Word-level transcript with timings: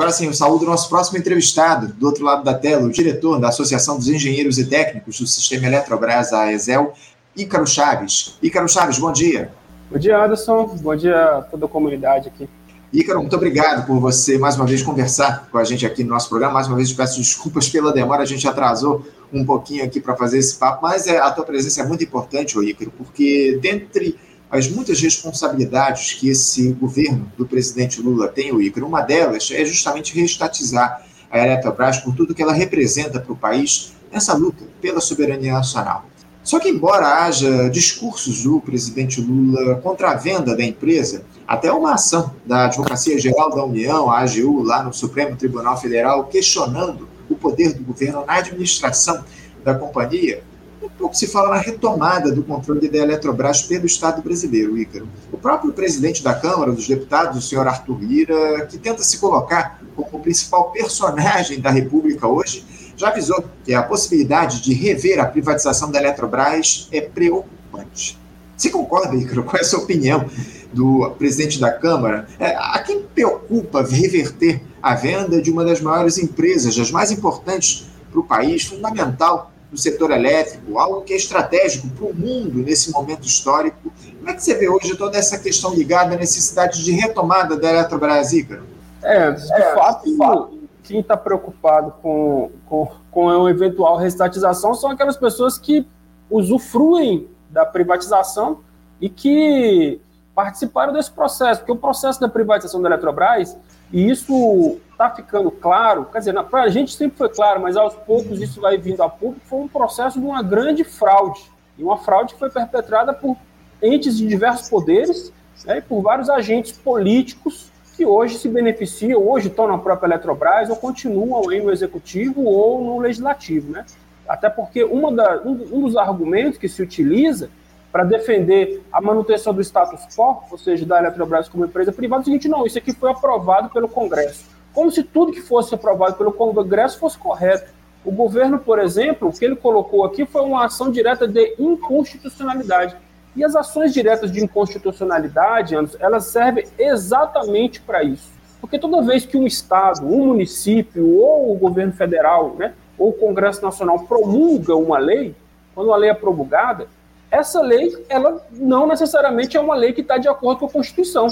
Agora 0.00 0.14
sim, 0.14 0.28
eu 0.28 0.32
saúdo 0.32 0.64
o 0.64 0.66
nosso 0.66 0.88
próximo 0.88 1.18
entrevistado, 1.18 1.88
do 1.88 2.06
outro 2.06 2.24
lado 2.24 2.42
da 2.42 2.54
tela, 2.54 2.86
o 2.86 2.90
diretor 2.90 3.38
da 3.38 3.48
Associação 3.48 3.98
dos 3.98 4.08
Engenheiros 4.08 4.56
e 4.56 4.64
Técnicos 4.64 5.20
do 5.20 5.26
Sistema 5.26 5.66
Eletrobras, 5.66 6.32
a 6.32 6.50
ESEL, 6.50 6.94
Ícaro 7.36 7.66
Chaves. 7.66 8.38
Ícaro 8.42 8.66
Chaves, 8.66 8.98
bom 8.98 9.12
dia. 9.12 9.52
Bom 9.90 9.98
dia, 9.98 10.24
Anderson. 10.24 10.74
Bom 10.80 10.96
dia 10.96 11.22
a 11.22 11.42
toda 11.42 11.66
a 11.66 11.68
comunidade 11.68 12.28
aqui. 12.28 12.48
Ícaro, 12.90 13.20
muito 13.20 13.36
obrigado 13.36 13.86
por 13.86 14.00
você 14.00 14.38
mais 14.38 14.56
uma 14.56 14.64
vez 14.64 14.82
conversar 14.82 15.50
com 15.52 15.58
a 15.58 15.64
gente 15.64 15.84
aqui 15.84 16.02
no 16.02 16.08
nosso 16.08 16.30
programa. 16.30 16.54
Mais 16.54 16.66
uma 16.66 16.76
vez, 16.76 16.90
peço 16.94 17.20
desculpas 17.20 17.68
pela 17.68 17.92
demora, 17.92 18.22
a 18.22 18.26
gente 18.26 18.48
atrasou 18.48 19.04
um 19.30 19.44
pouquinho 19.44 19.84
aqui 19.84 20.00
para 20.00 20.16
fazer 20.16 20.38
esse 20.38 20.56
papo, 20.56 20.80
mas 20.80 21.06
é, 21.06 21.18
a 21.18 21.30
tua 21.30 21.44
presença 21.44 21.82
é 21.82 21.84
muito 21.84 22.02
importante, 22.02 22.58
Ícaro, 22.58 22.90
porque 22.96 23.58
dentre 23.60 24.18
as 24.50 24.68
muitas 24.68 25.00
responsabilidades 25.00 26.14
que 26.14 26.28
esse 26.28 26.72
governo 26.72 27.30
do 27.38 27.46
presidente 27.46 28.00
Lula 28.00 28.26
tem, 28.26 28.52
o 28.52 28.60
Ícaro, 28.60 28.86
uma 28.86 29.00
delas 29.00 29.48
é 29.52 29.64
justamente 29.64 30.14
reestatizar 30.14 31.06
a 31.30 31.38
Eletrobras 31.38 31.98
por 31.98 32.14
tudo 32.16 32.34
que 32.34 32.42
ela 32.42 32.52
representa 32.52 33.20
para 33.20 33.32
o 33.32 33.36
país 33.36 33.92
nessa 34.10 34.34
luta 34.34 34.64
pela 34.80 35.00
soberania 35.00 35.52
nacional. 35.52 36.04
Só 36.42 36.58
que, 36.58 36.68
embora 36.68 37.24
haja 37.24 37.68
discursos 37.68 38.42
do 38.42 38.60
presidente 38.60 39.20
Lula 39.20 39.76
contra 39.76 40.10
a 40.10 40.14
venda 40.16 40.56
da 40.56 40.64
empresa, 40.64 41.22
até 41.46 41.70
uma 41.70 41.94
ação 41.94 42.34
da 42.44 42.64
Advocacia 42.64 43.18
Geral 43.20 43.50
da 43.54 43.64
União, 43.64 44.10
a 44.10 44.20
AGU, 44.20 44.62
lá 44.62 44.82
no 44.82 44.92
Supremo 44.92 45.36
Tribunal 45.36 45.80
Federal, 45.80 46.24
questionando 46.24 47.08
o 47.28 47.36
poder 47.36 47.74
do 47.74 47.84
governo 47.84 48.24
na 48.26 48.34
administração 48.34 49.22
da 49.62 49.74
companhia, 49.74 50.42
um 50.82 50.88
pouco 50.88 51.14
se 51.14 51.26
fala 51.26 51.50
na 51.50 51.60
retomada 51.60 52.32
do 52.32 52.42
controle 52.42 52.88
da 52.88 52.98
Eletrobras 52.98 53.62
pelo 53.62 53.86
Estado 53.86 54.22
brasileiro, 54.22 54.78
Ícaro. 54.78 55.08
O 55.30 55.36
próprio 55.36 55.72
presidente 55.72 56.22
da 56.22 56.34
Câmara 56.34 56.72
dos 56.72 56.88
Deputados, 56.88 57.38
o 57.38 57.46
senhor 57.46 57.66
Arthur 57.68 57.98
Lira, 58.00 58.66
que 58.66 58.78
tenta 58.78 59.02
se 59.02 59.18
colocar 59.18 59.80
como 59.94 60.08
o 60.12 60.20
principal 60.20 60.70
personagem 60.70 61.60
da 61.60 61.70
República 61.70 62.26
hoje, 62.26 62.64
já 62.96 63.08
avisou 63.08 63.44
que 63.64 63.74
a 63.74 63.82
possibilidade 63.82 64.62
de 64.62 64.72
rever 64.72 65.20
a 65.20 65.26
privatização 65.26 65.90
da 65.90 65.98
Eletrobras 65.98 66.88
é 66.90 67.00
preocupante. 67.00 68.18
Você 68.56 68.70
concorda, 68.70 69.16
Ícaro, 69.16 69.42
com 69.44 69.56
essa 69.56 69.78
opinião 69.78 70.26
do 70.72 71.10
presidente 71.18 71.58
da 71.58 71.72
Câmara? 71.72 72.26
É, 72.38 72.54
a 72.56 72.78
quem 72.78 73.02
preocupa 73.02 73.82
reverter 73.82 74.62
a 74.82 74.94
venda 74.94 75.40
de 75.40 75.50
uma 75.50 75.64
das 75.64 75.80
maiores 75.80 76.18
empresas, 76.18 76.76
das 76.76 76.90
mais 76.90 77.10
importantes 77.10 77.86
para 78.10 78.20
o 78.20 78.24
país, 78.24 78.64
fundamental 78.64 79.49
no 79.70 79.78
setor 79.78 80.10
elétrico, 80.10 80.78
algo 80.78 81.02
que 81.02 81.12
é 81.12 81.16
estratégico 81.16 81.88
para 81.90 82.06
o 82.06 82.14
mundo 82.14 82.58
nesse 82.58 82.90
momento 82.90 83.26
histórico. 83.26 83.92
Como 84.18 84.28
é 84.28 84.34
que 84.34 84.42
você 84.42 84.54
vê 84.54 84.68
hoje 84.68 84.96
toda 84.96 85.16
essa 85.16 85.38
questão 85.38 85.72
ligada 85.74 86.14
à 86.14 86.18
necessidade 86.18 86.84
de 86.84 86.92
retomada 86.92 87.56
da 87.56 87.70
Eletrobras, 87.70 88.32
Ícaro? 88.32 88.64
É, 89.02 89.30
de 89.30 89.52
é, 89.52 89.74
fato, 89.74 90.16
fato, 90.16 90.58
quem 90.82 91.00
está 91.00 91.16
preocupado 91.16 91.94
com, 92.02 92.50
com, 92.66 92.88
com 93.10 93.30
a 93.46 93.50
eventual 93.50 93.96
restatização 93.96 94.74
são 94.74 94.90
aquelas 94.90 95.16
pessoas 95.16 95.56
que 95.56 95.86
usufruem 96.28 97.28
da 97.48 97.64
privatização 97.64 98.60
e 99.00 99.08
que 99.08 100.00
participaram 100.34 100.92
desse 100.92 101.10
processo, 101.10 101.60
porque 101.60 101.72
o 101.72 101.76
processo 101.76 102.20
da 102.20 102.28
privatização 102.28 102.82
da 102.82 102.88
Eletrobras, 102.88 103.56
e 103.92 104.10
isso 104.10 104.78
está 104.92 105.10
ficando 105.10 105.50
claro, 105.50 106.04
quer 106.06 106.18
dizer, 106.18 106.34
para 106.44 106.62
a 106.62 106.68
gente 106.68 106.94
sempre 106.94 107.16
foi 107.16 107.28
claro, 107.28 107.60
mas 107.60 107.76
aos 107.76 107.94
poucos 107.94 108.40
isso 108.40 108.60
vai 108.60 108.76
vindo 108.76 109.02
a 109.02 109.08
público, 109.08 109.46
foi 109.46 109.60
um 109.60 109.68
processo 109.68 110.20
de 110.20 110.26
uma 110.26 110.42
grande 110.42 110.84
fraude, 110.84 111.50
e 111.78 111.82
uma 111.82 111.96
fraude 111.96 112.34
que 112.34 112.38
foi 112.38 112.50
perpetrada 112.50 113.12
por 113.12 113.36
entes 113.82 114.18
de 114.18 114.26
diversos 114.26 114.68
poderes 114.68 115.32
né, 115.64 115.78
e 115.78 115.80
por 115.80 116.02
vários 116.02 116.28
agentes 116.28 116.72
políticos 116.72 117.70
que 117.96 118.04
hoje 118.04 118.38
se 118.38 118.48
beneficiam, 118.48 119.26
hoje 119.26 119.48
estão 119.48 119.66
na 119.66 119.78
própria 119.78 120.08
Eletrobras 120.08 120.70
ou 120.70 120.76
continuam 120.76 121.48
aí 121.48 121.62
no 121.62 121.70
executivo 121.70 122.44
ou 122.44 122.82
no 122.82 122.98
legislativo, 122.98 123.72
né? 123.72 123.84
Até 124.26 124.48
porque 124.48 124.84
uma 124.84 125.12
da, 125.12 125.42
um, 125.42 125.52
um 125.72 125.80
dos 125.82 125.96
argumentos 125.96 126.58
que 126.58 126.68
se 126.68 126.82
utiliza 126.82 127.50
para 127.92 128.04
defender 128.04 128.82
a 128.92 129.00
manutenção 129.00 129.52
do 129.52 129.60
status 129.60 130.06
quo, 130.14 130.42
ou 130.50 130.58
seja, 130.58 130.86
da 130.86 130.98
Eletrobras 130.98 131.48
como 131.48 131.64
empresa 131.64 131.92
privada, 131.92 132.20
é 132.20 132.22
o 132.22 132.24
seguinte, 132.24 132.48
não, 132.48 132.64
isso 132.64 132.78
aqui 132.78 132.92
foi 132.92 133.10
aprovado 133.10 133.68
pelo 133.70 133.88
Congresso. 133.88 134.44
Como 134.72 134.90
se 134.90 135.02
tudo 135.02 135.32
que 135.32 135.40
fosse 135.40 135.74
aprovado 135.74 136.14
pelo 136.14 136.32
Congresso 136.32 136.98
fosse 136.98 137.18
correto. 137.18 137.72
O 138.04 138.12
governo, 138.12 138.58
por 138.58 138.78
exemplo, 138.78 139.28
o 139.28 139.32
que 139.32 139.44
ele 139.44 139.56
colocou 139.56 140.04
aqui 140.04 140.24
foi 140.24 140.42
uma 140.42 140.64
ação 140.64 140.90
direta 140.90 141.26
de 141.26 141.54
inconstitucionalidade. 141.58 142.96
E 143.36 143.44
as 143.44 143.54
ações 143.54 143.92
diretas 143.92 144.30
de 144.30 144.42
inconstitucionalidade, 144.42 145.74
elas 145.98 146.26
servem 146.26 146.64
exatamente 146.78 147.80
para 147.80 148.02
isso. 148.02 148.30
Porque 148.60 148.78
toda 148.78 149.02
vez 149.02 149.24
que 149.24 149.36
um 149.36 149.46
Estado, 149.46 150.06
um 150.06 150.26
município 150.26 151.18
ou 151.18 151.52
o 151.52 151.58
governo 151.58 151.92
federal, 151.92 152.54
né, 152.56 152.74
ou 152.98 153.10
o 153.10 153.12
Congresso 153.12 153.62
Nacional 153.62 154.00
promulga 154.00 154.74
uma 154.76 154.98
lei, 154.98 155.34
quando 155.74 155.92
a 155.92 155.96
lei 155.96 156.10
é 156.10 156.14
promulgada, 156.14 156.86
essa 157.30 157.62
lei, 157.62 158.04
ela 158.08 158.44
não 158.50 158.86
necessariamente 158.86 159.56
é 159.56 159.60
uma 159.60 159.74
lei 159.74 159.92
que 159.92 160.00
está 160.00 160.18
de 160.18 160.28
acordo 160.28 160.60
com 160.60 160.66
a 160.66 160.70
Constituição. 160.70 161.28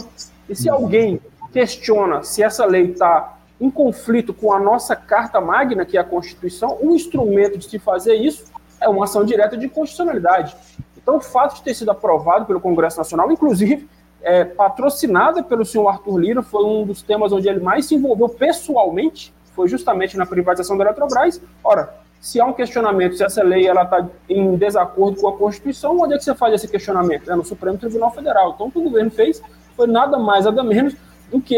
E 0.48 0.54
se 0.54 0.68
alguém 0.68 1.20
questiona 1.52 2.22
se 2.22 2.42
essa 2.42 2.64
lei 2.64 2.92
está 2.92 3.38
em 3.60 3.70
conflito 3.70 4.32
com 4.32 4.52
a 4.52 4.60
nossa 4.60 4.94
Carta 4.94 5.40
Magna, 5.40 5.84
que 5.84 5.96
é 5.96 6.00
a 6.00 6.04
Constituição, 6.04 6.78
um 6.80 6.94
instrumento 6.94 7.58
de 7.58 7.68
se 7.68 7.78
fazer 7.78 8.14
isso 8.14 8.44
é 8.80 8.88
uma 8.88 9.04
ação 9.04 9.24
direta 9.24 9.56
de 9.56 9.68
constitucionalidade. 9.68 10.56
Então, 10.96 11.16
o 11.16 11.20
fato 11.20 11.56
de 11.56 11.62
ter 11.62 11.74
sido 11.74 11.90
aprovado 11.90 12.46
pelo 12.46 12.60
Congresso 12.60 12.98
Nacional, 12.98 13.32
inclusive 13.32 13.88
é, 14.22 14.44
patrocinada 14.44 15.42
pelo 15.42 15.64
senhor 15.64 15.88
Arthur 15.88 16.18
Lira, 16.18 16.42
foi 16.42 16.64
um 16.64 16.84
dos 16.84 17.02
temas 17.02 17.32
onde 17.32 17.48
ele 17.48 17.60
mais 17.60 17.86
se 17.86 17.94
envolveu 17.94 18.28
pessoalmente, 18.28 19.34
foi 19.54 19.68
justamente 19.68 20.16
na 20.16 20.24
privatização 20.24 20.76
da 20.76 20.84
Eletrobras. 20.84 21.40
Ora, 21.64 21.92
se 22.20 22.40
há 22.40 22.44
um 22.44 22.52
questionamento 22.52 23.16
se 23.16 23.24
essa 23.24 23.42
lei 23.42 23.68
está 23.68 24.08
em 24.28 24.56
desacordo 24.56 25.20
com 25.20 25.28
a 25.28 25.36
Constituição, 25.36 25.98
onde 26.00 26.14
é 26.14 26.18
que 26.18 26.24
você 26.24 26.34
faz 26.34 26.54
esse 26.54 26.68
questionamento? 26.68 27.30
É 27.30 27.36
no 27.36 27.44
Supremo 27.44 27.78
Tribunal 27.78 28.10
Federal. 28.10 28.52
Então, 28.54 28.66
o 28.66 28.70
que 28.72 28.78
o 28.78 28.82
governo 28.82 29.10
fez 29.10 29.40
foi 29.76 29.86
nada 29.86 30.18
mais, 30.18 30.44
nada 30.44 30.62
menos 30.64 30.94
do 31.30 31.40
que 31.40 31.56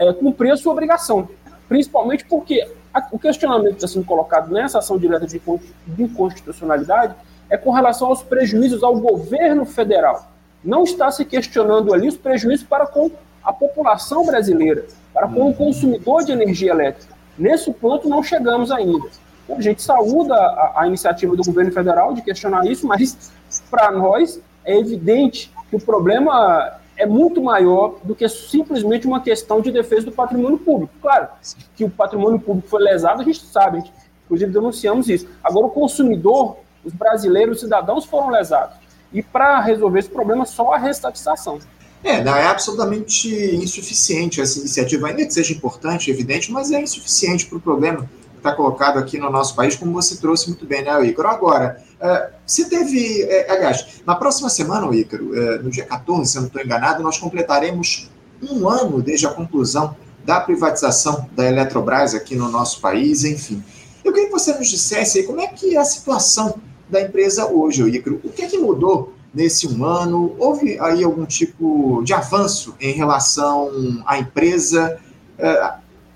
é, 0.00 0.12
cumprir 0.12 0.52
a 0.52 0.56
sua 0.56 0.72
obrigação. 0.72 1.28
Principalmente 1.68 2.26
porque 2.26 2.68
a, 2.92 3.08
o 3.10 3.18
questionamento 3.18 3.76
que 3.76 3.84
está 3.84 3.88
sendo 3.88 4.04
colocado 4.04 4.52
nessa 4.52 4.78
ação 4.78 4.98
direta 4.98 5.26
de, 5.26 5.40
de 5.86 6.02
inconstitucionalidade 6.02 7.14
é 7.48 7.56
com 7.56 7.70
relação 7.70 8.08
aos 8.08 8.22
prejuízos 8.22 8.82
ao 8.82 8.98
governo 8.98 9.64
federal. 9.64 10.28
Não 10.62 10.84
está 10.84 11.10
se 11.10 11.24
questionando 11.24 11.92
ali 11.92 12.08
os 12.08 12.16
prejuízos 12.16 12.66
para 12.66 12.86
com 12.86 13.10
a 13.42 13.52
população 13.52 14.24
brasileira, 14.24 14.84
para 15.12 15.28
com 15.28 15.48
o 15.48 15.54
consumidor 15.54 16.24
de 16.24 16.32
energia 16.32 16.72
elétrica. 16.72 17.14
Nesse 17.36 17.72
ponto 17.72 18.08
não 18.08 18.22
chegamos 18.22 18.70
ainda. 18.70 19.08
A 19.48 19.60
gente 19.60 19.82
saúda 19.82 20.34
a, 20.34 20.82
a 20.82 20.86
iniciativa 20.86 21.36
do 21.36 21.42
governo 21.42 21.72
federal 21.72 22.14
de 22.14 22.22
questionar 22.22 22.66
isso, 22.66 22.86
mas 22.86 23.32
para 23.70 23.90
nós 23.90 24.40
é 24.64 24.78
evidente 24.78 25.52
que 25.68 25.76
o 25.76 25.80
problema 25.80 26.78
é 26.96 27.06
muito 27.06 27.42
maior 27.42 27.96
do 28.04 28.14
que 28.14 28.28
simplesmente 28.28 29.06
uma 29.06 29.20
questão 29.20 29.60
de 29.60 29.70
defesa 29.70 30.06
do 30.06 30.12
patrimônio 30.12 30.58
público. 30.58 30.94
Claro, 31.02 31.28
que 31.76 31.84
o 31.84 31.90
patrimônio 31.90 32.38
público 32.38 32.68
foi 32.68 32.82
lesado, 32.82 33.20
a 33.20 33.24
gente 33.24 33.44
sabe, 33.44 33.78
a 33.78 33.80
gente, 33.80 33.92
inclusive 34.24 34.52
denunciamos 34.52 35.08
isso. 35.08 35.28
Agora, 35.42 35.66
o 35.66 35.70
consumidor 35.70 36.56
os 36.84 36.92
brasileiros, 36.92 37.56
os 37.56 37.60
cidadãos 37.62 38.04
foram 38.04 38.30
lesados. 38.30 38.76
E 39.12 39.22
para 39.22 39.60
resolver 39.60 40.00
esse 40.00 40.08
problema, 40.08 40.44
só 40.44 40.74
a 40.74 40.78
restatização. 40.78 41.58
É, 42.02 42.16
é 42.16 42.46
absolutamente 42.46 43.28
insuficiente 43.56 44.40
essa 44.40 44.58
iniciativa, 44.58 45.08
ainda 45.08 45.24
que 45.24 45.32
seja 45.32 45.54
importante, 45.54 46.10
evidente, 46.10 46.52
mas 46.52 46.70
é 46.70 46.80
insuficiente 46.80 47.46
para 47.46 47.56
o 47.56 47.60
problema 47.60 48.08
está 48.44 48.52
colocado 48.52 48.98
aqui 48.98 49.16
no 49.18 49.30
nosso 49.30 49.56
país, 49.56 49.74
como 49.74 49.90
você 49.92 50.16
trouxe 50.16 50.48
muito 50.48 50.66
bem, 50.66 50.84
né, 50.84 51.06
Ícaro? 51.06 51.28
Agora, 51.28 51.82
uh, 51.94 52.34
se 52.46 52.68
teve. 52.68 53.24
Uh, 53.24 53.52
aliás, 53.52 54.02
na 54.06 54.14
próxima 54.14 54.50
semana, 54.50 54.94
Ícaro, 54.94 55.30
uh, 55.30 55.62
no 55.62 55.70
dia 55.70 55.86
14, 55.86 56.30
se 56.30 56.36
eu 56.36 56.42
não 56.42 56.48
estou 56.48 56.62
enganado, 56.62 57.02
nós 57.02 57.16
completaremos 57.16 58.10
um 58.42 58.68
ano 58.68 59.00
desde 59.00 59.26
a 59.26 59.30
conclusão 59.30 59.96
da 60.26 60.40
privatização 60.40 61.28
da 61.32 61.46
Eletrobras 61.46 62.14
aqui 62.14 62.36
no 62.36 62.50
nosso 62.50 62.80
país, 62.82 63.24
enfim. 63.24 63.64
Eu 64.04 64.12
queria 64.12 64.28
que 64.28 64.32
você 64.32 64.52
nos 64.52 64.68
dissesse 64.68 65.22
como 65.22 65.40
é 65.40 65.46
que 65.46 65.74
é 65.74 65.80
a 65.80 65.84
situação 65.84 66.56
da 66.90 67.00
empresa 67.00 67.46
hoje, 67.46 67.82
Icaro. 67.82 68.20
O 68.22 68.28
que 68.28 68.42
é 68.42 68.46
que 68.46 68.58
mudou 68.58 69.14
nesse 69.32 69.66
um 69.66 69.84
ano? 69.86 70.36
Houve 70.38 70.78
aí 70.80 71.02
algum 71.02 71.24
tipo 71.24 72.02
de 72.04 72.12
avanço 72.12 72.74
em 72.78 72.92
relação 72.92 74.02
à 74.06 74.18
empresa? 74.18 75.00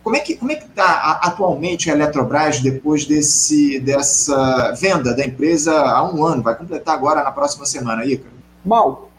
Como 0.08 0.16
é 0.16 0.20
que 0.20 0.36
como 0.36 0.50
é 0.50 0.54
que 0.54 0.64
está 0.64 1.20
atualmente 1.22 1.90
a 1.90 1.94
Eletrobras 1.94 2.60
depois 2.60 3.04
desse 3.04 3.78
dessa 3.78 4.72
venda 4.72 5.14
da 5.14 5.22
empresa 5.22 5.78
há 5.78 6.02
um 6.02 6.24
ano? 6.24 6.42
Vai 6.42 6.56
completar 6.56 6.94
agora 6.94 7.22
na 7.22 7.30
próxima 7.30 7.66
semana, 7.66 8.06
Icaro? 8.06 8.30
Mal, 8.64 9.10